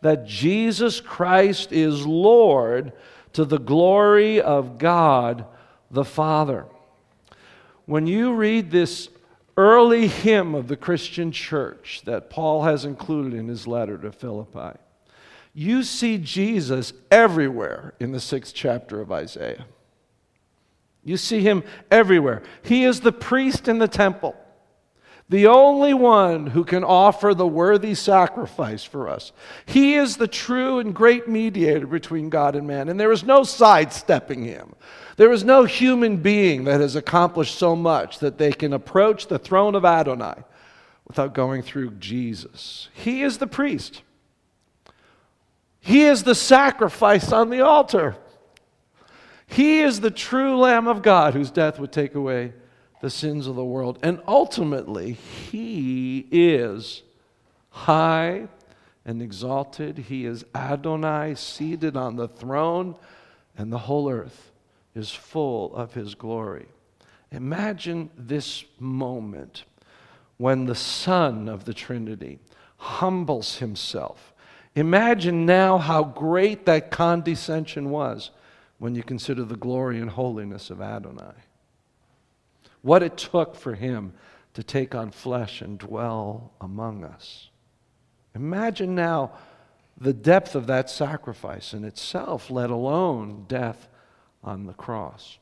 that 0.00 0.26
Jesus 0.26 1.00
Christ 1.00 1.72
is 1.72 2.06
Lord 2.06 2.92
to 3.32 3.44
the 3.44 3.58
glory 3.58 4.40
of 4.40 4.78
God 4.78 5.44
the 5.90 6.04
Father. 6.04 6.66
When 7.86 8.06
you 8.06 8.34
read 8.34 8.70
this 8.70 9.08
early 9.56 10.06
hymn 10.06 10.54
of 10.54 10.68
the 10.68 10.76
Christian 10.76 11.32
church 11.32 12.02
that 12.04 12.30
Paul 12.30 12.64
has 12.64 12.84
included 12.84 13.34
in 13.34 13.48
his 13.48 13.66
letter 13.66 13.98
to 13.98 14.12
Philippi, 14.12 14.78
you 15.54 15.82
see 15.82 16.18
Jesus 16.18 16.92
everywhere 17.10 17.94
in 17.98 18.12
the 18.12 18.20
sixth 18.20 18.54
chapter 18.54 19.00
of 19.00 19.10
Isaiah. 19.10 19.66
You 21.02 21.16
see 21.16 21.40
him 21.40 21.64
everywhere. 21.90 22.42
He 22.62 22.84
is 22.84 23.00
the 23.00 23.12
priest 23.12 23.66
in 23.66 23.78
the 23.78 23.88
temple 23.88 24.36
the 25.28 25.46
only 25.46 25.92
one 25.92 26.46
who 26.46 26.64
can 26.64 26.82
offer 26.82 27.34
the 27.34 27.46
worthy 27.46 27.94
sacrifice 27.94 28.82
for 28.82 29.08
us. 29.08 29.32
He 29.66 29.94
is 29.94 30.16
the 30.16 30.28
true 30.28 30.78
and 30.78 30.94
great 30.94 31.28
mediator 31.28 31.86
between 31.86 32.30
God 32.30 32.56
and 32.56 32.66
man, 32.66 32.88
and 32.88 32.98
there 32.98 33.12
is 33.12 33.24
no 33.24 33.42
sidestepping 33.42 34.44
him. 34.44 34.74
There 35.16 35.32
is 35.32 35.44
no 35.44 35.64
human 35.64 36.18
being 36.18 36.64
that 36.64 36.80
has 36.80 36.96
accomplished 36.96 37.56
so 37.56 37.76
much 37.76 38.20
that 38.20 38.38
they 38.38 38.52
can 38.52 38.72
approach 38.72 39.26
the 39.26 39.38
throne 39.38 39.74
of 39.74 39.84
Adonai 39.84 40.44
without 41.06 41.34
going 41.34 41.60
through 41.62 41.90
Jesus. 41.92 42.88
He 42.94 43.22
is 43.22 43.38
the 43.38 43.46
priest, 43.46 44.02
He 45.80 46.04
is 46.04 46.22
the 46.22 46.34
sacrifice 46.34 47.32
on 47.32 47.50
the 47.50 47.60
altar. 47.60 48.16
He 49.50 49.80
is 49.80 50.00
the 50.00 50.10
true 50.10 50.58
Lamb 50.58 50.86
of 50.86 51.00
God 51.00 51.32
whose 51.32 51.50
death 51.50 51.78
would 51.78 51.90
take 51.90 52.14
away 52.14 52.52
the 53.00 53.10
sins 53.10 53.46
of 53.46 53.56
the 53.56 53.64
world. 53.64 53.98
And 54.02 54.20
ultimately, 54.26 55.12
He 55.12 56.26
is 56.30 57.02
high 57.70 58.48
and 59.04 59.22
exalted. 59.22 59.98
He 59.98 60.26
is 60.26 60.44
Adonai 60.54 61.34
seated 61.34 61.96
on 61.96 62.16
the 62.16 62.28
throne, 62.28 62.96
and 63.56 63.72
the 63.72 63.78
whole 63.78 64.10
earth 64.10 64.50
is 64.94 65.10
full 65.10 65.74
of 65.74 65.94
His 65.94 66.14
glory. 66.14 66.66
Imagine 67.30 68.10
this 68.16 68.64
moment 68.78 69.64
when 70.36 70.66
the 70.66 70.74
Son 70.74 71.48
of 71.48 71.64
the 71.64 71.74
Trinity 71.74 72.38
humbles 72.76 73.58
Himself. 73.58 74.32
Imagine 74.74 75.44
now 75.44 75.78
how 75.78 76.04
great 76.04 76.66
that 76.66 76.90
condescension 76.90 77.90
was 77.90 78.30
when 78.78 78.94
you 78.94 79.02
consider 79.02 79.44
the 79.44 79.56
glory 79.56 80.00
and 80.00 80.10
holiness 80.10 80.70
of 80.70 80.80
Adonai 80.80 81.34
what 82.88 83.02
it 83.02 83.18
took 83.18 83.54
for 83.54 83.74
him 83.74 84.14
to 84.54 84.62
take 84.62 84.94
on 84.94 85.10
flesh 85.10 85.60
and 85.60 85.78
dwell 85.78 86.52
among 86.58 87.04
us. 87.04 87.50
Imagine 88.34 88.94
now 88.94 89.30
the 90.00 90.14
depth 90.14 90.54
of 90.54 90.66
that 90.68 90.88
sacrifice 90.88 91.74
in 91.74 91.84
itself, 91.84 92.50
let 92.50 92.70
alone 92.70 93.44
death 93.46 93.88
on 94.42 94.64
the 94.64 94.72
cross. 94.72 95.38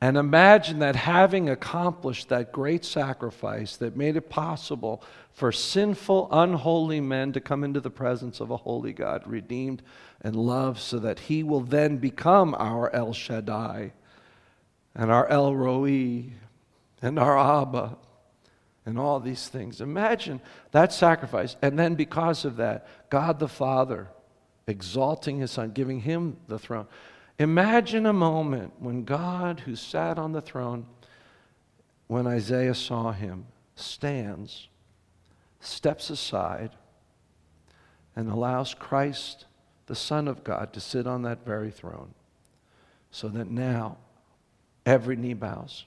And 0.00 0.16
imagine 0.16 0.78
that 0.78 0.94
having 0.94 1.50
accomplished 1.50 2.28
that 2.28 2.52
great 2.52 2.84
sacrifice 2.84 3.76
that 3.78 3.96
made 3.96 4.14
it 4.14 4.30
possible 4.30 5.02
for 5.32 5.50
sinful, 5.50 6.28
unholy 6.30 7.00
men 7.00 7.32
to 7.32 7.40
come 7.40 7.64
into 7.64 7.80
the 7.80 7.90
presence 7.90 8.38
of 8.38 8.52
a 8.52 8.56
holy 8.56 8.92
God, 8.92 9.26
redeemed 9.26 9.82
and 10.20 10.36
loved, 10.36 10.78
so 10.78 11.00
that 11.00 11.18
he 11.18 11.42
will 11.42 11.60
then 11.60 11.96
become 11.96 12.54
our 12.56 12.94
El 12.94 13.12
Shaddai, 13.12 13.94
and 14.94 15.10
our 15.10 15.28
El 15.28 15.54
Roi 15.54 16.32
and 17.02 17.18
our 17.18 17.38
Abba 17.38 17.96
and 18.86 18.98
all 18.98 19.20
these 19.20 19.48
things. 19.48 19.80
Imagine 19.80 20.40
that 20.72 20.92
sacrifice. 20.92 21.56
And 21.62 21.78
then, 21.78 21.94
because 21.94 22.44
of 22.44 22.56
that, 22.56 22.86
God 23.10 23.38
the 23.38 23.48
Father 23.48 24.08
exalting 24.66 25.38
his 25.38 25.50
Son, 25.50 25.70
giving 25.72 26.00
him 26.00 26.36
the 26.48 26.58
throne. 26.58 26.86
Imagine 27.38 28.06
a 28.06 28.12
moment 28.12 28.72
when 28.78 29.04
God, 29.04 29.60
who 29.60 29.74
sat 29.74 30.18
on 30.18 30.32
the 30.32 30.40
throne, 30.40 30.86
when 32.06 32.26
Isaiah 32.26 32.74
saw 32.74 33.12
him, 33.12 33.46
stands, 33.76 34.68
steps 35.60 36.10
aside, 36.10 36.70
and 38.16 38.30
allows 38.30 38.74
Christ, 38.74 39.46
the 39.86 39.94
Son 39.94 40.28
of 40.28 40.44
God, 40.44 40.72
to 40.72 40.80
sit 40.80 41.06
on 41.06 41.22
that 41.22 41.44
very 41.44 41.70
throne 41.70 42.14
so 43.10 43.28
that 43.28 43.50
now 43.50 43.98
every 44.90 45.14
knee 45.14 45.34
bows, 45.34 45.84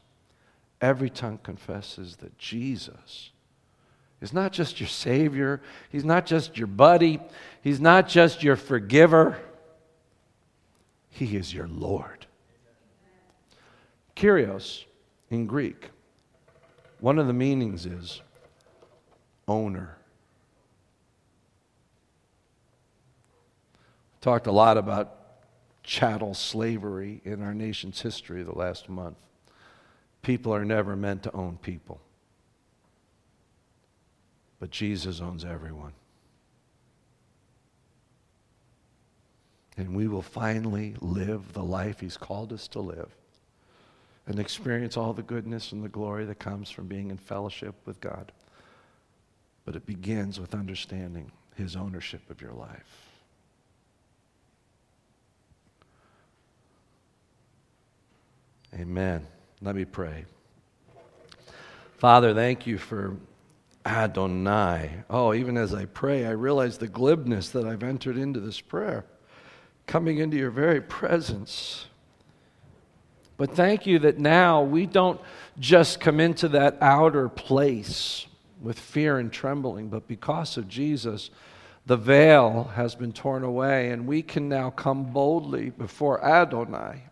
every 0.80 1.10
tongue 1.10 1.38
confesses 1.44 2.16
that 2.18 2.38
Jesus 2.38 3.32
is 4.22 4.32
not 4.32 4.54
just 4.54 4.80
your 4.80 4.88
Savior, 4.88 5.62
He's 5.89 6.06
not 6.06 6.26
just 6.26 6.58
your 6.58 6.68
buddy, 6.68 7.20
He's 7.62 7.82
not 7.82 8.08
just 8.08 8.44
your 8.44 8.56
forgiver, 8.56 9.38
He 11.10 11.36
is 11.36 11.54
your 11.54 11.68
Lord. 11.68 12.26
Kyrios 14.16 14.86
in 15.30 15.48
Greek, 15.48 15.89
one 17.02 17.20
of 17.20 17.28
the 17.28 17.34
meanings 17.34 17.86
is 17.86 18.22
owner. 19.50 19.98
Talked 24.22 24.48
a 24.48 24.52
lot 24.54 24.78
about 24.78 25.23
chattel 25.84 26.34
slavery 26.34 27.22
in 27.26 27.43
our 27.43 27.54
nation's 27.54 28.02
history 28.02 28.43
the 28.43 28.58
last 28.58 28.89
month. 28.89 29.17
People 30.22 30.54
are 30.54 30.65
never 30.65 30.96
meant 30.96 31.24
to 31.24 31.36
own 31.36 31.58
people, 31.58 32.00
but 34.60 34.72
Jesus 34.72 35.19
owns 35.19 35.43
everyone. 35.43 35.91
And 39.76 39.96
we 39.96 40.08
will 40.08 40.22
finally 40.22 40.96
live 41.02 41.54
the 41.54 41.63
life 41.63 42.00
He's 42.00 42.15
called 42.15 42.54
us 42.54 42.67
to 42.69 42.80
live 42.80 43.10
and 44.26 44.39
experience 44.39 44.96
all 44.96 45.13
the 45.13 45.24
goodness 45.24 45.72
and 45.72 45.84
the 45.84 45.89
glory 45.89 46.26
that 46.26 46.39
comes 46.39 46.69
from 46.69 46.88
being 46.88 47.10
in 47.10 47.17
fellowship 47.17 47.76
with 47.86 48.00
God. 48.00 48.32
But 49.65 49.76
it 49.76 49.86
begins 49.86 50.39
with 50.39 50.54
understanding 50.54 51.32
His 51.56 51.76
ownership 51.76 52.30
of 52.30 52.41
your 52.41 52.54
life. 52.54 53.12
Amen. 58.80 59.28
Let 59.62 59.76
me 59.76 59.86
pray. 59.86 60.26
Father, 61.98 62.34
thank 62.34 62.66
you 62.66 62.78
for 62.78 63.18
Adonai. 63.86 65.04
Oh, 65.10 65.34
even 65.34 65.58
as 65.58 65.74
I 65.74 65.86
pray, 65.86 66.26
I 66.26 66.32
realize 66.32 66.78
the 66.78 66.88
glibness 66.88 67.52
that 67.52 67.66
I've 67.66 67.84
entered 67.84 68.18
into 68.18 68.40
this 68.40 68.60
prayer, 68.60 69.06
coming 69.86 70.18
into 70.18 70.38
your 70.38 70.50
very 70.50 70.82
presence. 70.82 71.86
But 73.38 73.56
thank 73.56 73.86
you 73.86 74.00
that 74.00 74.18
now 74.18 74.64
we 74.64 74.86
don't 74.86 75.22
just 75.60 76.00
come 76.00 76.20
into 76.20 76.48
that 76.50 76.78
outer 76.82 77.30
place 77.30 78.26
with 78.60 78.80
fear 78.80 79.20
and 79.20 79.32
trembling, 79.32 79.90
but 79.90 80.08
because 80.08 80.58
of 80.58 80.68
Jesus, 80.68 81.30
the 81.86 81.98
veil 81.98 82.72
has 82.76 82.96
been 82.96 83.12
torn 83.12 83.44
away, 83.44 83.92
and 83.92 84.08
we 84.08 84.24
can 84.24 84.50
now 84.50 84.72
come 84.72 85.12
boldly 85.12 85.70
before 85.70 86.24
Adonai 86.24 87.04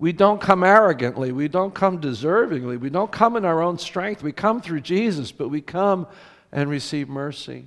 we 0.00 0.12
don't 0.12 0.40
come 0.40 0.64
arrogantly. 0.64 1.30
We 1.30 1.46
don't 1.46 1.74
come 1.74 2.00
deservingly. 2.00 2.80
We 2.80 2.88
don't 2.88 3.12
come 3.12 3.36
in 3.36 3.44
our 3.44 3.62
own 3.62 3.76
strength. 3.76 4.22
We 4.22 4.32
come 4.32 4.62
through 4.62 4.80
Jesus, 4.80 5.30
but 5.30 5.50
we 5.50 5.60
come 5.60 6.06
and 6.50 6.70
receive 6.70 7.10
mercy 7.10 7.66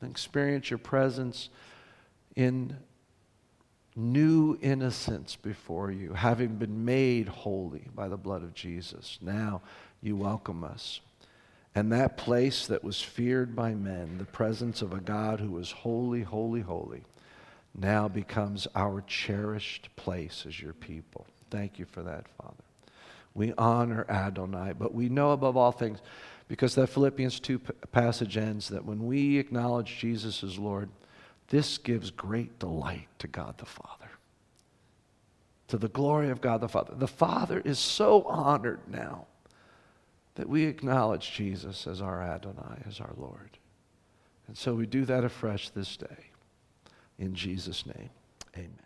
and 0.00 0.08
experience 0.08 0.70
your 0.70 0.78
presence 0.78 1.48
in 2.36 2.76
new 3.96 4.56
innocence 4.62 5.34
before 5.34 5.90
you, 5.90 6.12
having 6.12 6.54
been 6.54 6.84
made 6.84 7.26
holy 7.26 7.88
by 7.92 8.06
the 8.06 8.16
blood 8.16 8.44
of 8.44 8.54
Jesus. 8.54 9.18
Now 9.20 9.60
you 10.00 10.14
welcome 10.14 10.62
us. 10.62 11.00
And 11.74 11.90
that 11.90 12.16
place 12.16 12.68
that 12.68 12.84
was 12.84 13.02
feared 13.02 13.56
by 13.56 13.74
men, 13.74 14.18
the 14.18 14.24
presence 14.24 14.82
of 14.82 14.92
a 14.92 15.00
God 15.00 15.40
who 15.40 15.50
was 15.50 15.72
holy, 15.72 16.22
holy, 16.22 16.60
holy, 16.60 17.02
now 17.76 18.06
becomes 18.06 18.68
our 18.76 19.02
cherished 19.02 19.88
place 19.96 20.44
as 20.46 20.60
your 20.60 20.72
people. 20.72 21.26
Thank 21.50 21.78
you 21.78 21.84
for 21.84 22.02
that, 22.02 22.26
Father. 22.40 22.54
We 23.34 23.52
honor 23.58 24.06
Adonai, 24.08 24.72
but 24.78 24.94
we 24.94 25.08
know 25.08 25.32
above 25.32 25.56
all 25.56 25.72
things, 25.72 25.98
because 26.48 26.74
that 26.76 26.88
Philippians 26.88 27.40
2 27.40 27.58
passage 27.92 28.36
ends, 28.36 28.68
that 28.68 28.84
when 28.84 29.06
we 29.06 29.38
acknowledge 29.38 29.98
Jesus 29.98 30.42
as 30.42 30.58
Lord, 30.58 30.88
this 31.48 31.78
gives 31.78 32.10
great 32.10 32.58
delight 32.58 33.08
to 33.18 33.28
God 33.28 33.58
the 33.58 33.66
Father, 33.66 34.10
to 35.68 35.76
the 35.76 35.88
glory 35.88 36.30
of 36.30 36.40
God 36.40 36.60
the 36.60 36.68
Father. 36.68 36.94
The 36.94 37.06
Father 37.06 37.60
is 37.64 37.78
so 37.78 38.22
honored 38.22 38.80
now 38.88 39.26
that 40.36 40.48
we 40.48 40.64
acknowledge 40.64 41.32
Jesus 41.32 41.86
as 41.86 42.00
our 42.00 42.22
Adonai, 42.22 42.82
as 42.86 43.00
our 43.00 43.12
Lord. 43.16 43.58
And 44.48 44.56
so 44.56 44.74
we 44.74 44.86
do 44.86 45.04
that 45.04 45.24
afresh 45.24 45.70
this 45.70 45.96
day. 45.96 46.30
In 47.18 47.34
Jesus' 47.34 47.84
name, 47.86 48.10
amen. 48.54 48.85